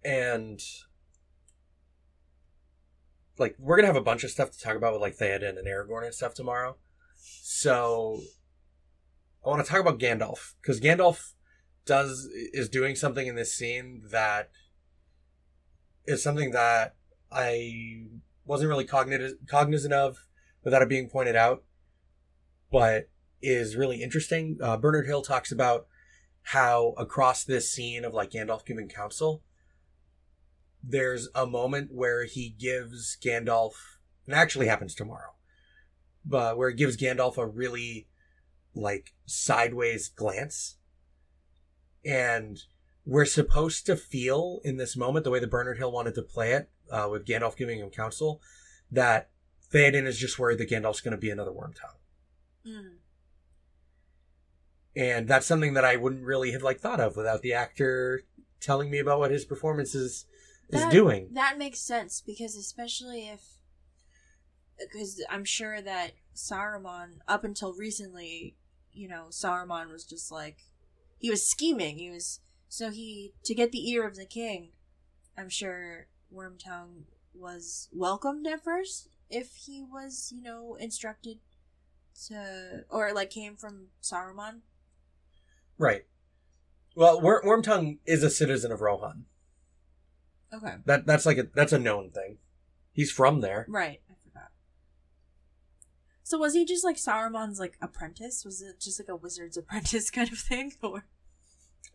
And 0.09 0.61
like 3.41 3.55
we're 3.59 3.75
gonna 3.75 3.87
have 3.87 3.97
a 3.97 4.01
bunch 4.01 4.23
of 4.23 4.31
stuff 4.31 4.51
to 4.51 4.59
talk 4.59 4.77
about 4.77 4.93
with 4.93 5.01
like 5.01 5.17
Theoden 5.17 5.57
and 5.57 5.67
Aragorn 5.67 6.05
and 6.05 6.13
stuff 6.13 6.33
tomorrow. 6.33 6.77
So 7.19 8.21
I 9.45 9.49
want 9.49 9.65
to 9.65 9.69
talk 9.69 9.81
about 9.81 9.99
Gandalf 9.99 10.53
because 10.61 10.79
Gandalf 10.79 11.33
does 11.85 12.29
is 12.53 12.69
doing 12.69 12.95
something 12.95 13.27
in 13.27 13.35
this 13.35 13.53
scene 13.53 14.03
that 14.11 14.51
is 16.05 16.23
something 16.23 16.51
that 16.51 16.95
I 17.31 18.05
wasn't 18.45 18.69
really 18.69 18.85
cognizant 18.85 19.49
cognizant 19.49 19.93
of 19.93 20.25
without 20.63 20.81
it 20.81 20.89
being 20.89 21.09
pointed 21.09 21.35
out, 21.35 21.63
but 22.71 23.09
is 23.41 23.75
really 23.75 24.03
interesting. 24.03 24.57
Uh, 24.61 24.77
Bernard 24.77 25.07
Hill 25.07 25.23
talks 25.23 25.51
about 25.51 25.87
how 26.43 26.93
across 26.97 27.43
this 27.43 27.71
scene 27.71 28.05
of 28.05 28.13
like 28.13 28.31
Gandalf 28.31 28.65
giving 28.65 28.87
counsel, 28.87 29.41
there's 30.83 31.29
a 31.35 31.45
moment 31.45 31.91
where 31.91 32.25
he 32.25 32.49
gives 32.49 33.17
Gandalf, 33.23 33.73
and 34.25 34.35
it 34.35 34.39
actually 34.39 34.67
happens 34.67 34.95
tomorrow, 34.95 35.33
but 36.25 36.57
where 36.57 36.69
he 36.69 36.75
gives 36.75 36.97
Gandalf 36.97 37.37
a 37.37 37.45
really 37.45 38.07
like 38.73 39.13
sideways 39.25 40.07
glance. 40.09 40.77
And 42.03 42.59
we're 43.05 43.25
supposed 43.25 43.85
to 43.87 43.95
feel 43.95 44.59
in 44.63 44.77
this 44.77 44.97
moment, 44.97 45.23
the 45.23 45.31
way 45.31 45.39
that 45.39 45.51
Bernard 45.51 45.77
Hill 45.77 45.91
wanted 45.91 46.15
to 46.15 46.21
play 46.21 46.53
it, 46.53 46.69
uh, 46.91 47.07
with 47.09 47.25
Gandalf 47.25 47.55
giving 47.55 47.79
him 47.79 47.89
counsel, 47.89 48.41
that 48.91 49.29
Theoden 49.71 50.05
is 50.05 50.17
just 50.17 50.37
worried 50.37 50.57
that 50.57 50.69
Gandalf's 50.69 51.01
going 51.01 51.13
to 51.13 51.17
be 51.17 51.29
another 51.29 51.51
Wormtongue. 51.51 51.97
Mm. 52.67 52.95
And 54.95 55.27
that's 55.27 55.45
something 55.45 55.73
that 55.73 55.85
I 55.85 55.95
wouldn't 55.95 56.25
really 56.25 56.51
have 56.51 56.63
like 56.63 56.79
thought 56.79 56.99
of 56.99 57.15
without 57.15 57.41
the 57.41 57.53
actor 57.53 58.23
telling 58.59 58.91
me 58.91 58.99
about 58.99 59.19
what 59.19 59.31
his 59.31 59.45
performance 59.45 59.95
is, 59.95 60.25
is 60.71 60.81
That- 60.81 60.91
doing. 60.91 61.33
That 61.33 61.57
makes 61.57 61.79
sense 61.79 62.21
because 62.21 62.55
especially 62.55 63.27
if 63.27 63.57
because 64.79 65.23
I'm 65.29 65.45
sure 65.45 65.81
that 65.81 66.13
Saruman 66.35 67.19
up 67.27 67.43
until 67.43 67.73
recently, 67.73 68.55
you 68.91 69.07
know, 69.07 69.27
Saruman 69.29 69.91
was 69.91 70.03
just 70.05 70.31
like 70.31 70.57
he 71.19 71.29
was 71.29 71.47
scheming. 71.47 71.97
He 71.99 72.09
was 72.09 72.39
so 72.67 72.89
he 72.89 73.33
to 73.43 73.53
get 73.53 73.71
the 73.71 73.89
ear 73.91 74.07
of 74.07 74.15
the 74.15 74.25
king. 74.25 74.71
I'm 75.37 75.49
sure 75.49 76.07
Wormtongue 76.33 77.03
was 77.33 77.89
welcomed 77.91 78.47
at 78.47 78.63
first 78.63 79.09
if 79.29 79.53
he 79.65 79.81
was, 79.83 80.31
you 80.35 80.41
know, 80.41 80.75
instructed 80.79 81.39
to 82.27 82.85
or 82.89 83.13
like 83.13 83.29
came 83.29 83.55
from 83.55 83.87
Saruman. 84.01 84.61
Right. 85.77 86.05
Well, 86.95 87.21
Wor- 87.21 87.43
Wormtongue 87.43 87.99
is 88.05 88.23
a 88.23 88.29
citizen 88.29 88.71
of 88.71 88.81
Rohan. 88.81 89.25
Okay. 90.53 90.75
That 90.85 91.05
that's 91.05 91.25
like 91.25 91.37
a 91.37 91.47
that's 91.53 91.73
a 91.73 91.79
known 91.79 92.11
thing. 92.11 92.37
He's 92.93 93.11
from 93.11 93.41
there. 93.41 93.65
Right, 93.69 94.01
I 94.09 94.13
forgot. 94.23 94.49
So 96.23 96.37
was 96.37 96.53
he 96.53 96.65
just 96.65 96.83
like 96.83 96.97
Saruman's 96.97 97.59
like 97.59 97.77
apprentice? 97.81 98.43
Was 98.43 98.61
it 98.61 98.79
just 98.79 98.99
like 98.99 99.09
a 99.09 99.15
wizard's 99.15 99.57
apprentice 99.61 100.09
kind 100.09 100.31
of 100.31 100.39
thing, 100.39 100.73
or 100.81 101.05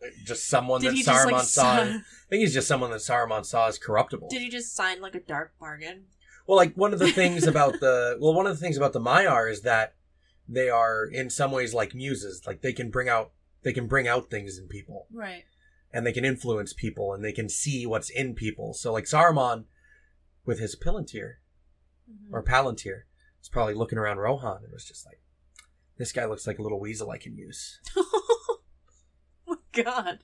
uh, 0.01 0.07
just 0.25 0.47
someone 0.47 0.81
Did 0.81 0.91
that 0.91 0.95
he 0.95 1.03
Saruman 1.03 1.29
just 1.29 1.31
like 1.31 1.41
saw. 1.43 1.73
I 1.73 2.01
think 2.29 2.41
he's 2.41 2.53
just 2.53 2.67
someone 2.67 2.91
that 2.91 3.01
Saruman 3.01 3.45
saw 3.45 3.67
as 3.67 3.77
corruptible. 3.77 4.29
Did 4.29 4.41
he 4.41 4.49
just 4.49 4.75
sign 4.75 5.01
like 5.01 5.15
a 5.15 5.19
dark 5.19 5.53
bargain? 5.59 6.05
Well, 6.47 6.57
like 6.57 6.73
one 6.75 6.93
of 6.93 6.99
the 6.99 7.11
things 7.11 7.45
about 7.47 7.79
the 7.79 8.17
well, 8.19 8.33
one 8.33 8.47
of 8.47 8.55
the 8.57 8.61
things 8.61 8.77
about 8.77 8.93
the 8.93 9.01
Maiar 9.01 9.51
is 9.51 9.61
that 9.61 9.93
they 10.47 10.69
are 10.69 11.05
in 11.05 11.29
some 11.29 11.51
ways 11.51 11.73
like 11.73 11.93
muses. 11.93 12.47
Like 12.47 12.61
they 12.61 12.73
can 12.73 12.89
bring 12.89 13.09
out 13.09 13.31
they 13.63 13.73
can 13.73 13.87
bring 13.87 14.07
out 14.07 14.29
things 14.29 14.57
in 14.57 14.67
people, 14.67 15.07
Right. 15.11 15.43
And 15.93 16.05
they 16.05 16.11
can 16.13 16.25
influence 16.25 16.73
people, 16.73 17.13
and 17.13 17.23
they 17.23 17.31
can 17.31 17.47
see 17.49 17.85
what's 17.85 18.09
in 18.09 18.33
people. 18.35 18.73
So 18.73 18.91
like 18.93 19.05
Saruman, 19.05 19.65
with 20.45 20.59
his 20.59 20.75
Palantir 20.75 21.35
Mhm. 22.09 22.31
or 22.31 22.43
Palantir, 22.43 23.03
was 23.39 23.49
probably 23.49 23.73
looking 23.73 23.97
around 23.97 24.17
Rohan 24.17 24.63
and 24.63 24.71
was 24.73 24.85
just 24.85 25.05
like, 25.05 25.21
"This 25.97 26.11
guy 26.11 26.25
looks 26.25 26.45
like 26.47 26.59
a 26.59 26.61
little 26.61 26.79
weasel 26.79 27.09
I 27.11 27.17
can 27.17 27.35
use." 27.37 27.79
oh 27.97 28.59
my 29.47 29.55
god. 29.73 30.23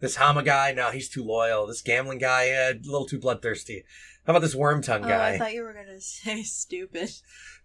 This 0.00 0.16
Hama 0.16 0.42
guy, 0.42 0.72
no, 0.72 0.90
he's 0.90 1.08
too 1.08 1.24
loyal. 1.24 1.66
This 1.66 1.82
Gamling 1.82 2.20
guy, 2.20 2.50
uh, 2.50 2.72
a 2.74 2.80
little 2.84 3.06
too 3.06 3.18
bloodthirsty. 3.18 3.84
How 4.26 4.32
about 4.32 4.40
this 4.40 4.54
worm 4.54 4.82
tongue 4.82 5.04
Oh, 5.04 5.08
guy? 5.08 5.34
I 5.34 5.38
thought 5.38 5.54
you 5.54 5.62
were 5.62 5.72
gonna 5.72 6.00
say 6.00 6.42
stupid. 6.42 7.10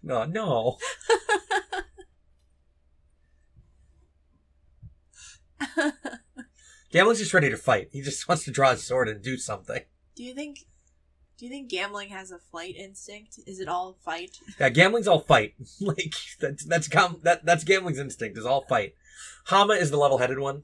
No, 0.02 0.26
no. 0.26 0.78
Gamling's 6.94 7.20
just 7.20 7.34
ready 7.34 7.50
to 7.50 7.58
fight. 7.58 7.90
He 7.92 8.02
just 8.02 8.28
wants 8.30 8.44
to 8.46 8.52
draw 8.52 8.72
his 8.72 8.84
sword 8.84 9.08
and 9.10 9.22
do 9.22 9.38
something. 9.38 9.82
do 10.16 10.24
you 10.24 10.34
think? 10.34 10.60
Do 11.38 11.46
you 11.46 11.52
think 11.52 11.72
Gamling 11.72 12.10
has 12.10 12.32
a 12.32 12.40
flight 12.52 12.76
instinct? 12.76 13.40
Is 13.48 13.62
it 13.62 13.70
all 13.70 13.98
fight? 14.04 14.38
Yeah, 14.60 14.70
Gamling's 14.70 15.08
all 15.08 15.22
fight. 15.22 15.54
like 15.80 16.14
that's 16.40 16.66
that's 16.66 16.88
com- 16.90 17.22
that 17.24 17.46
that's 17.46 17.64
Gamling's 17.64 18.00
instinct 18.00 18.38
is 18.38 18.46
all 18.46 18.66
fight. 18.68 18.94
Hama 19.46 19.74
is 19.74 19.90
the 19.92 19.98
level-headed 19.98 20.40
one 20.40 20.64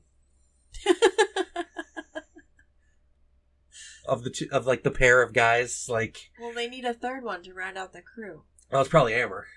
of 4.08 4.24
the 4.24 4.30
two 4.30 4.48
of 4.52 4.66
like 4.68 4.84
the 4.84 4.92
pair 4.92 5.22
of 5.22 5.34
guys. 5.34 5.88
Like, 5.90 6.30
well, 6.40 6.54
they 6.54 6.68
need 6.68 6.86
a 6.86 6.94
third 6.94 7.24
one 7.24 7.42
to 7.44 7.54
round 7.54 7.78
out 7.78 7.94
the 7.94 8.02
crew. 8.02 8.44
well, 8.72 8.82
it's 8.82 8.90
probably 8.90 9.14
Amber. 9.14 9.48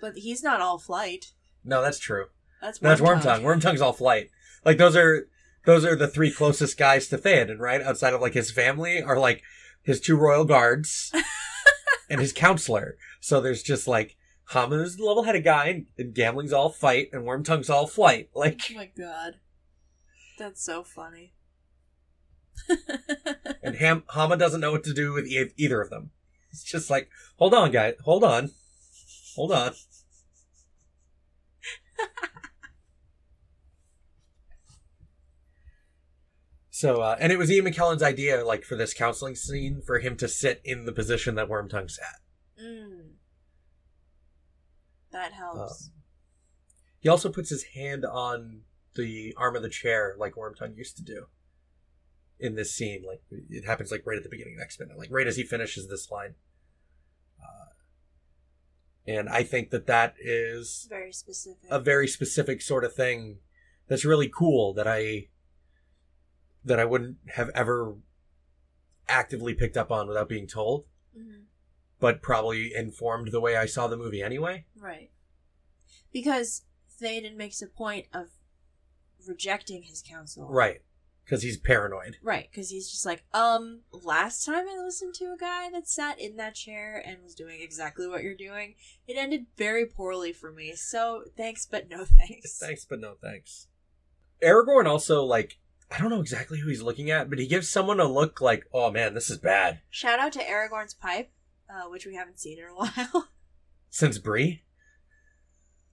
But 0.00 0.16
he's 0.16 0.42
not 0.42 0.60
all 0.60 0.78
flight. 0.78 1.32
No, 1.64 1.82
that's 1.82 1.98
true. 1.98 2.26
That's 2.60 2.78
That's 2.78 3.00
Wormtongue. 3.00 3.40
Wormtongue. 3.40 3.60
Wormtongue's 3.60 3.80
all 3.80 3.92
flight. 3.92 4.30
Like 4.64 4.78
those 4.78 4.96
are 4.96 5.28
those 5.64 5.84
are 5.84 5.96
the 5.96 6.08
three 6.08 6.30
closest 6.30 6.78
guys 6.78 7.08
to 7.08 7.18
Theoden, 7.18 7.58
right? 7.58 7.82
Outside 7.82 8.14
of 8.14 8.20
like 8.20 8.34
his 8.34 8.50
family 8.50 9.02
are 9.02 9.18
like 9.18 9.42
his 9.82 10.00
two 10.00 10.16
royal 10.16 10.44
guards 10.44 11.12
and 12.10 12.20
his 12.20 12.32
counselor. 12.32 12.96
So 13.20 13.40
there's 13.40 13.62
just 13.62 13.86
like 13.86 14.16
Hama's 14.46 14.96
the 14.96 15.04
level 15.04 15.24
headed 15.24 15.44
guy 15.44 15.66
and, 15.66 15.86
and 15.98 16.14
Gamling's 16.14 16.52
all 16.52 16.70
fight 16.70 17.08
and 17.12 17.24
worm 17.24 17.44
tongue's 17.44 17.70
all 17.70 17.86
flight. 17.86 18.30
Oh 18.34 18.40
like 18.40 18.60
Oh 18.70 18.74
my 18.74 18.90
god. 18.96 19.36
That's 20.38 20.62
so 20.64 20.82
funny. 20.82 21.34
and 23.62 23.76
Ham 23.76 24.04
Hama 24.08 24.36
doesn't 24.36 24.60
know 24.60 24.72
what 24.72 24.84
to 24.84 24.94
do 24.94 25.12
with 25.12 25.26
e- 25.26 25.52
either 25.56 25.80
of 25.80 25.90
them. 25.90 26.10
It's 26.50 26.64
just 26.64 26.90
like, 26.90 27.08
hold 27.36 27.54
on, 27.54 27.70
guy, 27.70 27.94
hold 28.04 28.24
on, 28.24 28.50
hold 29.36 29.52
on. 29.52 29.72
so, 36.80 37.02
uh, 37.02 37.16
and 37.20 37.30
it 37.30 37.38
was 37.38 37.50
Ian 37.50 37.66
McKellen's 37.66 38.02
idea, 38.02 38.42
like 38.42 38.64
for 38.64 38.74
this 38.74 38.94
counseling 38.94 39.34
scene, 39.34 39.82
for 39.84 39.98
him 39.98 40.16
to 40.16 40.26
sit 40.26 40.62
in 40.64 40.86
the 40.86 40.92
position 40.92 41.34
that 41.34 41.48
Wormtongue 41.48 41.90
sat. 41.90 42.16
mm. 42.58 43.10
That 45.12 45.32
helps. 45.34 45.90
He 47.00 47.08
also 47.08 47.30
puts 47.30 47.50
his 47.50 47.64
hand 47.74 48.06
on 48.06 48.62
the 48.94 49.34
arm 49.36 49.56
of 49.56 49.62
the 49.62 49.68
chair, 49.68 50.14
like 50.18 50.34
Wormtongue 50.36 50.76
used 50.76 50.96
to 50.96 51.02
do. 51.02 51.26
In 52.38 52.54
this 52.54 52.72
scene, 52.74 53.04
like 53.06 53.20
it 53.50 53.66
happens, 53.66 53.90
like 53.90 54.06
right 54.06 54.16
at 54.16 54.22
the 54.22 54.30
beginning 54.30 54.54
of 54.58 54.62
X 54.62 54.78
Men, 54.80 54.88
like 54.96 55.10
right 55.10 55.26
as 55.26 55.36
he 55.36 55.42
finishes 55.42 55.88
this 55.88 56.10
line. 56.10 56.34
Uh, 57.38 57.74
and 59.06 59.28
I 59.28 59.42
think 59.42 59.68
that 59.70 59.86
that 59.86 60.14
is 60.18 60.86
Very 60.88 61.12
specific. 61.12 61.68
a 61.70 61.78
very 61.78 62.08
specific 62.08 62.62
sort 62.62 62.84
of 62.84 62.94
thing 62.94 63.40
that's 63.88 64.06
really 64.06 64.30
cool 64.34 64.72
that 64.72 64.86
I 64.88 65.28
that 66.64 66.78
I 66.80 66.84
wouldn't 66.84 67.18
have 67.34 67.50
ever 67.50 67.96
actively 69.08 69.54
picked 69.54 69.76
up 69.76 69.90
on 69.90 70.06
without 70.06 70.28
being 70.28 70.46
told, 70.46 70.86
Mhm. 71.16 71.46
but 71.98 72.22
probably 72.22 72.74
informed 72.74 73.32
the 73.32 73.40
way 73.40 73.56
I 73.56 73.66
saw 73.66 73.88
the 73.88 73.96
movie 73.96 74.22
anyway. 74.22 74.66
Right. 74.76 75.10
Because 76.12 76.62
Théoden 77.00 77.36
makes 77.36 77.62
a 77.62 77.66
point 77.66 78.06
of 78.12 78.30
rejecting 79.26 79.82
his 79.84 80.02
counsel. 80.02 80.46
Right. 80.48 80.82
Because 81.24 81.42
he's 81.42 81.58
paranoid. 81.58 82.16
Right, 82.22 82.50
because 82.50 82.70
he's 82.70 82.90
just 82.90 83.06
like, 83.06 83.22
um, 83.32 83.82
last 83.92 84.44
time 84.44 84.68
I 84.68 84.76
listened 84.82 85.14
to 85.16 85.26
a 85.32 85.36
guy 85.36 85.70
that 85.70 85.86
sat 85.86 86.18
in 86.18 86.34
that 86.36 86.56
chair 86.56 87.00
and 87.04 87.22
was 87.22 87.36
doing 87.36 87.60
exactly 87.60 88.08
what 88.08 88.24
you're 88.24 88.34
doing, 88.34 88.74
it 89.06 89.16
ended 89.16 89.46
very 89.56 89.86
poorly 89.86 90.32
for 90.32 90.50
me. 90.50 90.74
So 90.74 91.24
thanks, 91.36 91.66
but 91.66 91.88
no 91.88 92.04
thanks. 92.04 92.58
Thanks, 92.60 92.84
but 92.84 92.98
no 92.98 93.14
thanks. 93.14 93.68
Aragorn 94.42 94.86
also, 94.86 95.22
like, 95.22 95.59
I 95.90 95.98
don't 95.98 96.10
know 96.10 96.20
exactly 96.20 96.58
who 96.60 96.68
he's 96.68 96.82
looking 96.82 97.10
at, 97.10 97.28
but 97.28 97.38
he 97.38 97.46
gives 97.46 97.68
someone 97.68 97.98
a 98.00 98.04
look 98.04 98.40
like, 98.40 98.64
oh 98.72 98.90
man, 98.90 99.14
this 99.14 99.28
is 99.30 99.38
bad. 99.38 99.80
Shout 99.90 100.20
out 100.20 100.32
to 100.32 100.44
Aragorn's 100.44 100.94
pipe, 100.94 101.30
uh, 101.68 101.88
which 101.88 102.06
we 102.06 102.14
haven't 102.14 102.38
seen 102.38 102.58
in 102.58 102.64
a 102.64 102.74
while. 102.74 103.28
Since 103.90 104.18
Bree? 104.18 104.62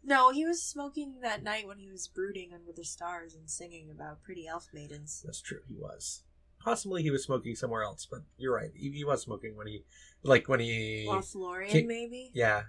no, 0.04 0.32
he 0.32 0.46
was 0.46 0.64
smoking 0.64 1.16
that 1.22 1.44
night 1.44 1.68
when 1.68 1.80
he 1.80 1.90
was 1.92 2.08
brooding 2.08 2.52
under 2.54 2.72
the 2.72 2.86
stars 2.86 3.34
and 3.36 3.50
singing 3.50 3.90
about 3.92 4.24
pretty 4.24 4.48
elf 4.48 4.70
maidens. 4.72 5.22
That's 5.26 5.42
true, 5.42 5.60
he 5.68 5.76
was. 5.76 6.24
Possibly 6.60 7.04
he 7.04 7.12
was 7.12 7.24
smoking 7.24 7.56
somewhere 7.56 7.84
else, 7.84 8.08
but 8.10 8.22
you're 8.38 8.56
right. 8.56 8.72
He, 8.76 8.92
he 8.92 9.04
was 9.04 9.22
smoking 9.22 9.56
when 9.58 9.68
he, 9.68 9.84
like, 10.24 10.48
when 10.48 10.60
he. 10.60 11.06
Lothlorien, 11.10 11.70
Ki- 11.70 11.84
maybe? 11.84 12.32
Yeah. 12.34 12.64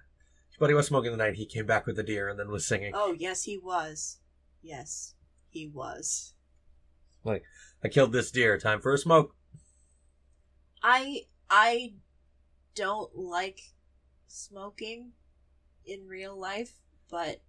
But 0.58 0.68
he 0.70 0.74
was 0.74 0.86
smoking 0.86 1.10
the 1.12 1.16
night 1.16 1.34
he 1.36 1.46
came 1.46 1.66
back 1.66 1.86
with 1.86 1.94
the 1.96 2.02
deer 2.02 2.28
and 2.28 2.38
then 2.38 2.50
was 2.50 2.66
singing. 2.66 2.92
Oh, 2.94 3.14
yes, 3.16 3.44
he 3.44 3.56
was. 3.56 4.18
Yes, 4.62 5.14
he 5.48 5.68
was. 5.68 6.34
I 7.28 7.88
killed 7.88 8.12
this 8.12 8.30
deer, 8.30 8.58
time 8.58 8.80
for 8.80 8.92
a 8.92 8.98
smoke. 8.98 9.34
I 10.82 11.22
I 11.50 11.94
don't 12.74 13.16
like 13.16 13.60
smoking 14.26 15.12
in 15.84 16.06
real 16.06 16.38
life, 16.38 16.72
but 17.10 17.42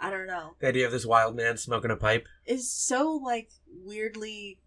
I 0.00 0.10
don't 0.10 0.26
know. 0.26 0.56
The 0.60 0.68
idea 0.68 0.86
of 0.86 0.92
this 0.92 1.06
wild 1.06 1.36
man 1.36 1.56
smoking 1.56 1.90
a 1.90 1.96
pipe. 1.96 2.26
is 2.44 2.70
so 2.70 3.12
like 3.12 3.50
weirdly 3.66 4.60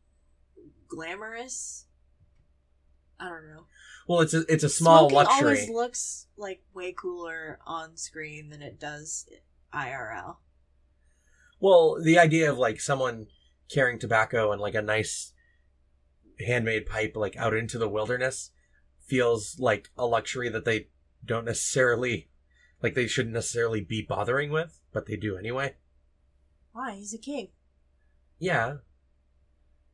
glamorous. 0.88 1.86
I 3.20 3.30
don't 3.30 3.48
know. 3.48 3.66
Well, 4.08 4.22
it's 4.22 4.34
a, 4.34 4.46
it's 4.48 4.64
a 4.64 4.70
small 4.70 5.10
Smoking 5.10 5.16
luxury. 5.16 5.46
always 5.46 5.70
looks 5.70 6.28
like 6.38 6.62
way 6.74 6.94
cooler 6.94 7.60
on 7.66 7.98
screen 7.98 8.50
than 8.50 8.62
it 8.62 8.80
does 8.80 9.28
IRL. 9.74 10.38
Well, 11.60 11.98
the 12.02 12.20
idea 12.20 12.50
of 12.52 12.58
like 12.58 12.80
someone 12.80 13.28
carrying 13.70 14.00
tobacco 14.00 14.52
and 14.52 14.62
like 14.62 14.76
a 14.76 14.82
nice 14.82 15.34
handmade 16.46 16.86
pipe 16.86 17.14
like 17.16 17.36
out 17.38 17.54
into 17.54 17.78
the 17.78 17.90
wilderness 17.90 18.52
feels 19.00 19.60
like 19.60 19.90
a 19.98 20.06
luxury 20.06 20.50
that 20.50 20.66
they 20.66 20.88
don't 21.26 21.46
necessarily 21.46 22.30
like 22.82 22.94
they 22.94 23.08
shouldn't 23.08 23.34
necessarily 23.34 23.82
be 23.82 24.02
bothering 24.02 24.52
with, 24.52 24.80
but 24.94 25.08
they 25.08 25.16
do 25.16 25.38
anyway. 25.38 25.76
Why? 26.74 26.96
He's 26.96 27.14
a 27.14 27.18
king. 27.18 27.50
Yeah. 28.40 28.78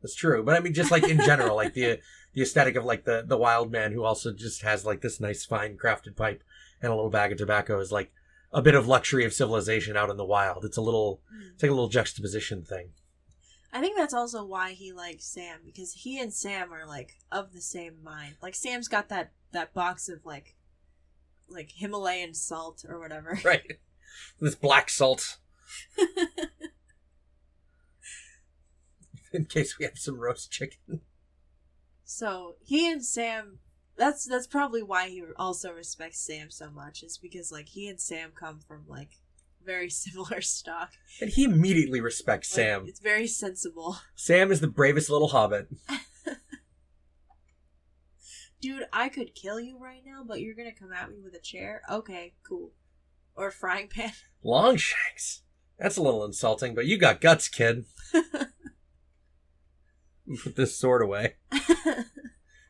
That's 0.01 0.15
true. 0.15 0.43
But 0.43 0.55
I 0.55 0.59
mean 0.59 0.73
just 0.73 0.91
like 0.91 1.07
in 1.07 1.17
general, 1.19 1.55
like 1.55 1.73
the 1.73 1.99
the 2.33 2.41
aesthetic 2.41 2.75
of 2.75 2.83
like 2.83 3.05
the 3.05 3.23
the 3.25 3.37
wild 3.37 3.71
man 3.71 3.93
who 3.93 4.03
also 4.03 4.33
just 4.33 4.63
has 4.63 4.85
like 4.85 5.01
this 5.01 5.19
nice 5.19 5.45
fine 5.45 5.77
crafted 5.77 6.17
pipe 6.17 6.43
and 6.81 6.91
a 6.91 6.95
little 6.95 7.09
bag 7.09 7.31
of 7.31 7.37
tobacco 7.37 7.79
is 7.79 7.91
like 7.91 8.11
a 8.51 8.61
bit 8.61 8.75
of 8.75 8.87
luxury 8.87 9.23
of 9.23 9.33
civilization 9.33 9.95
out 9.95 10.09
in 10.09 10.17
the 10.17 10.25
wild. 10.25 10.65
It's 10.65 10.77
a 10.77 10.81
little 10.81 11.21
hmm. 11.31 11.51
it's 11.53 11.63
like 11.63 11.71
a 11.71 11.75
little 11.75 11.89
juxtaposition 11.89 12.63
thing. 12.63 12.89
I 13.73 13.81
think 13.81 13.97
that's 13.97 14.13
also 14.13 14.45
why 14.45 14.73
he 14.73 14.93
likes 14.93 15.25
Sam 15.25 15.61
because 15.65 15.93
he 15.93 16.19
and 16.19 16.31
Sam 16.31 16.71
are 16.71 16.85
like 16.85 17.15
of 17.31 17.53
the 17.53 17.61
same 17.61 18.03
mind. 18.03 18.35
Like 18.39 18.53
Sam's 18.53 18.87
got 18.87 19.09
that 19.09 19.31
that 19.51 19.73
box 19.73 20.07
of 20.07 20.23
like 20.25 20.55
like 21.49 21.71
Himalayan 21.75 22.35
salt 22.35 22.85
or 22.87 22.99
whatever. 22.99 23.39
Right. 23.43 23.79
This 24.39 24.53
black 24.53 24.91
salt. 24.91 25.39
In 29.33 29.45
case 29.45 29.79
we 29.79 29.85
have 29.85 29.97
some 29.97 30.19
roast 30.19 30.51
chicken. 30.51 31.01
So 32.03 32.57
he 32.63 32.91
and 32.91 33.03
Sam 33.03 33.57
that's 33.97 34.25
that's 34.25 34.45
probably 34.45 34.83
why 34.83 35.09
he 35.09 35.23
also 35.35 35.71
respects 35.71 36.19
Sam 36.19 36.51
so 36.51 36.69
much 36.69 37.01
is 37.01 37.17
because 37.17 37.51
like 37.51 37.69
he 37.69 37.87
and 37.87 37.99
Sam 37.99 38.33
come 38.39 38.59
from 38.59 38.85
like 38.87 39.17
very 39.65 39.89
similar 39.91 40.41
stock. 40.41 40.91
And 41.21 41.29
he 41.29 41.43
immediately 41.43 42.01
respects 42.01 42.51
Like, 42.51 42.65
Sam. 42.65 42.85
It's 42.87 42.99
very 42.99 43.27
sensible. 43.27 43.97
Sam 44.15 44.51
is 44.51 44.59
the 44.59 44.67
bravest 44.67 45.09
little 45.09 45.29
hobbit. 45.29 45.67
Dude, 48.61 48.85
I 48.93 49.09
could 49.09 49.35
kill 49.35 49.59
you 49.59 49.77
right 49.77 50.01
now, 50.05 50.23
but 50.25 50.39
you're 50.39 50.55
gonna 50.55 50.71
come 50.73 50.93
at 50.93 51.09
me 51.09 51.17
with 51.21 51.33
a 51.33 51.39
chair? 51.39 51.81
Okay, 51.91 52.33
cool. 52.47 52.71
Or 53.35 53.47
a 53.47 53.51
frying 53.51 53.89
pan. 53.89 54.13
Longshanks. 54.43 55.41
That's 55.77 55.97
a 55.97 56.01
little 56.01 56.23
insulting, 56.23 56.73
but 56.73 56.85
you 56.85 56.97
got 56.97 57.19
guts, 57.19 57.49
kid. 57.49 57.83
Put 60.43 60.55
this 60.55 60.77
sword 60.77 61.01
away. 61.01 61.35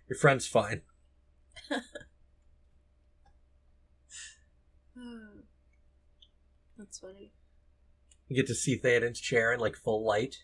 Your 0.10 0.18
friend's 0.20 0.48
fine. 0.48 0.82
That's 6.84 7.00
funny. 7.00 7.32
You 8.28 8.36
get 8.36 8.48
to 8.48 8.56
see 8.56 8.76
Theoden's 8.76 9.22
chair 9.22 9.54
in 9.54 9.60
like 9.62 9.78
full 9.78 10.06
light. 10.06 10.40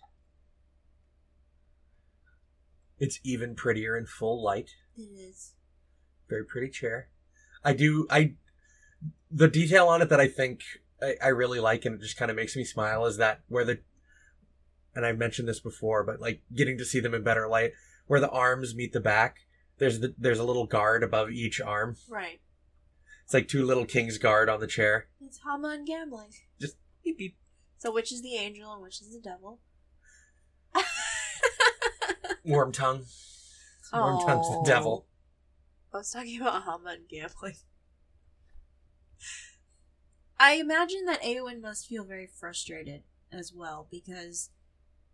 It's 2.97 3.19
even 3.25 3.55
prettier 3.55 3.97
in 3.97 4.05
full 4.05 4.41
light. 4.41 4.69
It 4.95 5.01
is. 5.01 5.55
Very 6.29 6.45
pretty 6.45 6.69
chair. 6.69 7.09
I 7.63 7.73
do 7.73 8.07
I 8.09 8.35
the 9.29 9.49
detail 9.49 9.87
on 9.87 10.01
it 10.01 10.07
that 10.09 10.21
I 10.21 10.29
think 10.29 10.61
I, 11.01 11.15
I 11.21 11.27
really 11.27 11.59
like 11.59 11.83
and 11.83 11.95
it 11.95 12.01
just 12.01 12.15
kind 12.15 12.31
of 12.31 12.37
makes 12.37 12.55
me 12.55 12.63
smile 12.63 13.05
is 13.05 13.17
that 13.17 13.41
where 13.49 13.65
the 13.65 13.79
and 14.95 15.05
I 15.05 15.11
mentioned 15.11 15.49
this 15.49 15.59
before, 15.59 16.05
but 16.05 16.21
like 16.21 16.41
getting 16.55 16.77
to 16.77 16.85
see 16.85 17.01
them 17.01 17.13
in 17.13 17.21
better 17.21 17.49
light, 17.49 17.73
where 18.07 18.21
the 18.21 18.29
arms 18.29 18.73
meet 18.73 18.93
the 18.93 19.01
back, 19.01 19.39
there's 19.77 19.99
the 19.99 20.15
there's 20.17 20.39
a 20.39 20.45
little 20.45 20.65
guard 20.65 21.03
above 21.03 21.31
each 21.31 21.59
arm. 21.59 21.97
Right. 22.09 22.39
It's 23.29 23.33
like 23.35 23.47
two 23.47 23.63
little 23.63 23.85
king's 23.85 24.17
guard 24.17 24.49
on 24.49 24.59
the 24.59 24.65
chair. 24.65 25.05
It's 25.23 25.37
Hama 25.37 25.67
and 25.67 25.87
Gamling. 25.87 26.35
Just 26.59 26.77
beep 27.03 27.19
beep. 27.19 27.37
So 27.77 27.93
which 27.93 28.11
is 28.11 28.23
the 28.23 28.33
angel 28.33 28.73
and 28.73 28.81
which 28.81 29.01
is 29.01 29.13
the 29.13 29.19
devil? 29.19 29.59
Warm 32.43 32.71
tongue. 32.71 33.05
Warm 33.93 34.15
Worm 34.15 34.27
tongue's 34.27 34.47
the 34.49 34.63
devil. 34.65 35.05
I 35.93 35.97
was 35.97 36.09
talking 36.09 36.41
about 36.41 36.63
Hama 36.63 36.95
and 36.95 37.07
Gamling. 37.07 37.61
I 40.39 40.53
imagine 40.53 41.05
that 41.05 41.21
Eowyn 41.21 41.61
must 41.61 41.85
feel 41.85 42.05
very 42.05 42.25
frustrated 42.25 43.03
as 43.31 43.53
well 43.53 43.87
because 43.91 44.49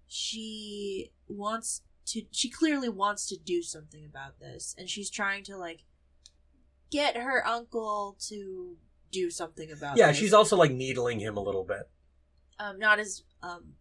she 0.07 1.11
wants 1.27 1.81
to 2.05 2.21
she 2.31 2.49
clearly 2.49 2.87
wants 2.87 3.27
to 3.27 3.35
do 3.37 3.61
something 3.61 4.05
about 4.05 4.39
this 4.39 4.73
and 4.77 4.89
she's 4.89 5.09
trying 5.09 5.43
to 5.43 5.57
like 5.57 5.83
get 6.91 7.17
her 7.17 7.45
uncle 7.45 8.15
to 8.27 8.77
do 9.11 9.29
something 9.29 9.71
about 9.71 9.97
Yeah, 9.97 10.07
this. 10.07 10.17
she's 10.17 10.33
also 10.33 10.55
like 10.57 10.71
needling 10.71 11.19
him 11.19 11.37
a 11.37 11.41
little 11.41 11.63
bit. 11.63 11.89
um 12.59 12.79
not 12.79 12.99
as 12.99 13.23
um 13.41 13.73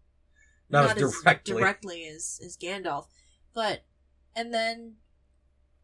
Not, 0.70 0.96
as 0.96 1.12
directly. 1.22 1.54
directly 1.54 2.06
as 2.06 2.40
as 2.44 2.56
Gandalf, 2.56 3.06
but 3.54 3.84
and 4.36 4.52
then 4.54 4.96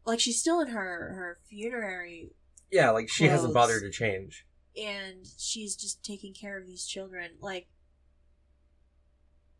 like 0.05 0.19
she's 0.19 0.39
still 0.39 0.59
in 0.61 0.67
her 0.69 1.13
her 1.13 1.39
funerary 1.49 2.31
Yeah, 2.71 2.91
like 2.91 3.09
she 3.09 3.25
hasn't 3.25 3.53
Clothes. 3.53 3.67
bothered 3.67 3.81
to 3.83 3.91
change. 3.91 4.45
and 4.75 5.25
she's 5.37 5.75
just 5.75 6.03
taking 6.03 6.33
care 6.33 6.57
of 6.57 6.65
these 6.65 6.85
children 6.85 7.31
like 7.41 7.67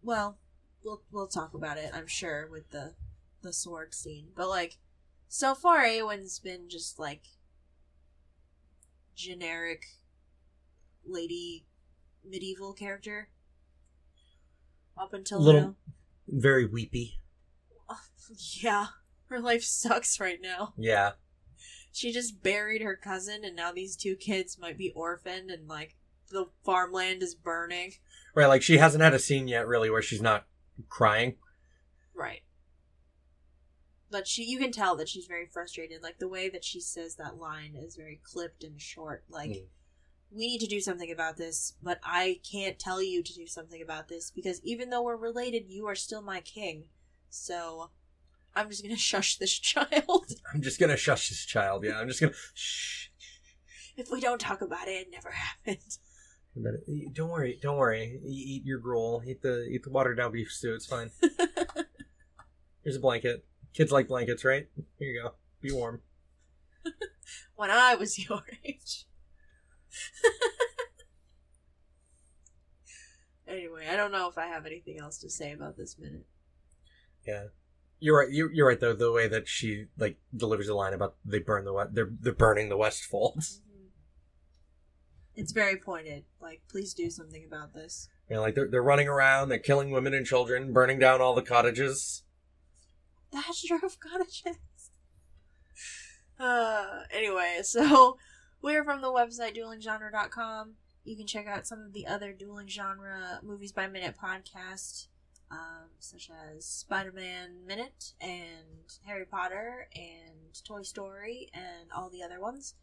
well 0.02 0.40
we'll 0.84 1.02
we'll 1.12 1.28
talk 1.28 1.54
about 1.54 1.78
it 1.78 1.92
i'm 1.94 2.08
sure 2.08 2.48
with 2.50 2.72
the 2.72 2.94
the 3.44 3.54
sword 3.54 3.94
scene 3.94 4.28
but 4.36 4.48
like 4.50 4.78
so 5.28 5.54
far 5.54 5.84
Eowyn's 5.84 6.40
been 6.40 6.68
just 6.70 6.98
like 7.00 7.24
generic 9.22 9.84
lady 11.06 11.66
medieval 12.28 12.74
character 12.74 13.30
up 14.98 15.14
until 15.14 15.40
Little- 15.40 15.62
now 15.62 15.76
Very 16.28 16.66
weepy. 16.66 17.20
yeah 18.62 18.88
her 19.30 19.40
life 19.40 19.64
sucks 19.64 20.20
right 20.20 20.40
now 20.42 20.74
Yeah. 20.78 21.12
she 21.92 22.12
just 22.12 22.42
buried 22.44 22.82
her 22.82 22.96
cousin 22.96 23.44
and 23.44 23.56
now 23.56 23.72
these 23.72 23.96
two 23.96 24.16
kids 24.16 24.58
might 24.60 24.78
be 24.78 24.92
orphaned 24.96 25.50
and 25.52 25.68
like 25.68 25.96
the 26.30 26.46
farmland 26.66 27.22
is 27.24 27.36
burning 27.36 27.94
Right, 28.34 28.48
like 28.48 28.62
she 28.62 28.78
hasn't 28.78 29.04
had 29.04 29.14
a 29.14 29.20
scene 29.20 29.48
yet 29.50 29.68
really 29.68 29.90
where 29.90 30.02
she's 30.02 30.22
not 30.22 30.46
crying. 30.88 31.36
right 32.16 32.42
but 34.12 34.28
she 34.28 34.44
you 34.44 34.60
can 34.60 34.72
tell 34.72 34.96
that 34.96 35.08
she's 35.10 35.26
very 35.26 35.46
frustrated 35.46 36.04
like 36.04 36.20
the 36.20 36.28
way 36.28 36.50
that 36.50 36.64
she 36.66 36.80
says 36.80 37.16
that 37.16 37.38
line 37.38 37.76
is 37.76 37.96
very 37.96 38.20
clipped 38.24 38.64
and 38.64 38.80
short 38.82 39.24
like 39.30 39.50
Mm. 39.52 39.66
we 40.32 40.48
need 40.48 40.60
to 40.60 40.68
do 40.68 40.80
something 40.82 41.12
about 41.12 41.38
this 41.38 41.74
but 41.82 42.00
i 42.04 42.40
can't 42.50 42.78
tell 42.80 43.02
you 43.02 43.24
to 43.24 43.34
do 43.34 43.48
something 43.48 43.82
about 43.82 44.08
this 44.10 44.32
because 44.32 44.62
even 44.64 44.90
though 44.90 45.02
we're 45.04 45.16
related 45.16 45.64
you 45.68 45.88
are 45.88 45.96
still 45.96 46.22
my 46.22 46.42
king 46.42 46.84
so 47.30 47.90
i'm 48.56 48.70
just 48.70 48.84
gonna 48.84 48.96
shush 49.12 49.38
this 49.38 49.58
child 49.58 50.26
I'm 50.54 50.62
just 50.62 50.80
gonna 50.80 50.98
shush 50.98 51.30
this 51.30 51.46
child. 51.46 51.84
Yeah, 51.86 52.00
I'm 52.00 52.08
just 52.08 52.20
gonna 52.22 52.34
shh. 52.54 53.08
if 53.98 54.12
we 54.12 54.20
don't 54.20 54.40
talk 54.40 54.62
about 54.62 54.88
it 54.88 54.92
it 54.92 55.08
never 55.12 55.32
happened 55.32 55.98
uh, 56.58 56.72
Don't 57.14 57.30
worry, 57.30 57.58
don't 57.62 57.78
worry. 57.78 58.20
Eat 58.28 58.66
your 58.66 58.80
gruel. 58.80 59.24
Eat 59.26 59.42
the 59.42 59.64
eat 59.72 59.84
the 59.84 59.90
watered 59.90 60.18
down 60.18 60.34
beef 60.34 60.52
stew. 60.52 60.74
It's 60.74 60.86
fine. 60.86 61.10
Here's 62.84 62.98
a 62.98 63.00
blanket. 63.00 63.46
Kids 63.74 63.92
like 63.92 64.08
blankets, 64.08 64.44
right? 64.44 64.68
Here 65.00 65.10
you 65.10 65.22
go. 65.22 65.34
Be 65.62 65.72
warm. 65.72 66.02
when 67.56 67.72
I 67.72 67.96
was 67.96 68.28
your 68.28 68.42
age. 68.66 69.06
anyway, 73.48 73.88
I 73.90 73.96
don't 73.96 74.12
know 74.12 74.30
if 74.30 74.38
I 74.38 74.48
have 74.48 74.66
anything 74.66 75.00
else 75.00 75.18
to 75.20 75.30
say 75.30 75.54
about 75.54 75.78
this 75.78 75.98
minute. 75.98 76.26
Yeah, 77.26 77.46
you're 78.00 78.20
right. 78.20 78.32
You're, 78.32 78.52
you're 78.52 78.68
right 78.68 78.80
though. 78.80 78.94
The 78.94 79.12
way 79.12 79.28
that 79.28 79.48
she 79.48 79.86
like 79.98 80.18
delivers 80.36 80.68
the 80.68 80.74
line 80.74 80.94
about 80.94 81.16
they 81.24 81.40
burn 81.40 81.66
the 81.66 81.74
west, 81.74 81.94
they're 81.94 82.12
they're 82.20 82.34
burning 82.34 82.70
the 82.70 82.78
West 82.78 83.04
Folds. 83.04 83.62
Mm-hmm. 83.72 85.44
It's 85.44 85.54
very 85.54 85.78
pointed. 85.78 86.26
Like, 86.42 86.62
please 86.70 86.94
do 86.94 87.10
something 87.10 87.46
about 87.48 87.74
this. 87.74 88.10
You 88.30 88.36
know, 88.36 88.42
like 88.42 88.54
they're 88.54 88.68
they're 88.68 88.84
running 88.84 89.08
around, 89.08 89.48
they're 89.48 89.60
killing 89.60 89.92
women 89.92 90.14
and 90.14 90.26
children, 90.26 90.74
burning 90.74 91.00
down 91.00 91.22
all 91.22 91.34
the 91.34 91.42
cottages. 91.42 92.24
Thatch 93.32 93.66
Drove 93.68 94.00
cottages. 94.00 94.58
Uh, 96.40 97.04
anyway, 97.12 97.60
so 97.64 98.18
we're 98.62 98.84
from 98.84 99.02
the 99.02 99.08
website 99.08 99.56
duelinggenre.com. 99.56 100.74
You 101.04 101.16
can 101.16 101.28
check 101.28 101.48
out 101.48 101.68
some 101.68 101.80
of 101.80 101.94
the 101.94 102.08
other 102.08 102.34
dueling 102.34 102.68
genre 102.68 103.40
movies 103.44 103.72
by 103.72 103.88
minute 103.88 104.16
podcast, 104.22 105.08
um, 105.50 105.90
such 106.00 106.30
as 106.30 106.66
Spider 106.66 107.12
Man 107.12 107.66
Minute 107.66 108.14
and 108.22 109.00
Harry 109.06 109.26
Potter 109.26 109.88
and 109.96 110.64
Toy 110.64 110.84
Story 110.84 111.50
and 111.54 111.92
all 111.96 112.10
the 112.10 112.24
other 112.24 112.40
ones 112.40 112.76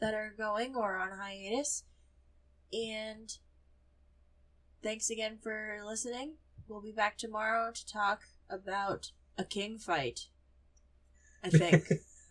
that 0.00 0.14
are 0.14 0.32
going 0.36 0.76
or 0.76 0.96
on 0.96 1.18
hiatus. 1.18 1.84
And 2.72 3.36
thanks 4.82 5.10
again 5.10 5.38
for 5.42 5.80
listening. 5.84 6.34
We'll 6.68 6.82
be 6.82 6.92
back 6.92 7.18
tomorrow 7.18 7.72
to 7.72 7.86
talk 7.86 8.22
about 8.48 9.10
a 9.38 9.44
king 9.44 9.78
fight. 9.78 10.26
I 11.44 11.48
think. 11.50 11.84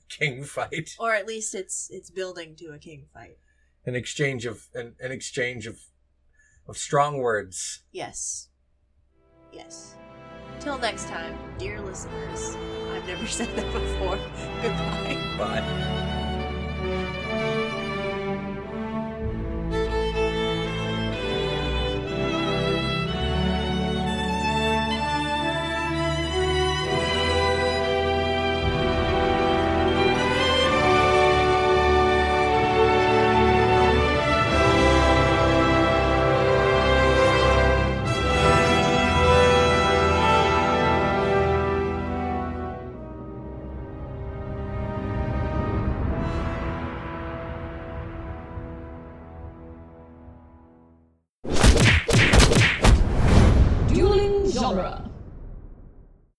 King 0.08 0.44
fight, 0.44 0.92
or 1.00 1.16
at 1.16 1.26
least 1.26 1.56
it's 1.56 1.90
it's 1.92 2.12
building 2.12 2.56
to 2.58 2.68
a 2.68 2.78
king 2.78 3.08
fight. 3.12 3.38
an 3.88 3.96
exchange 3.96 4.46
of 4.46 4.68
an, 4.76 4.94
an 5.00 5.12
exchange 5.12 5.66
of 5.66 5.80
of 6.68 6.78
strong 6.78 7.18
words. 7.18 7.82
Yes. 7.92 8.50
Yes. 9.52 9.96
Till 10.60 10.78
next 10.78 11.08
time, 11.08 11.36
dear 11.58 11.82
listeners. 11.82 12.56
I've 12.94 13.08
never 13.08 13.26
said 13.38 13.50
that 13.56 13.74
before. 13.74 14.20
Goodbye. 14.62 15.18
Bye. 15.40 15.64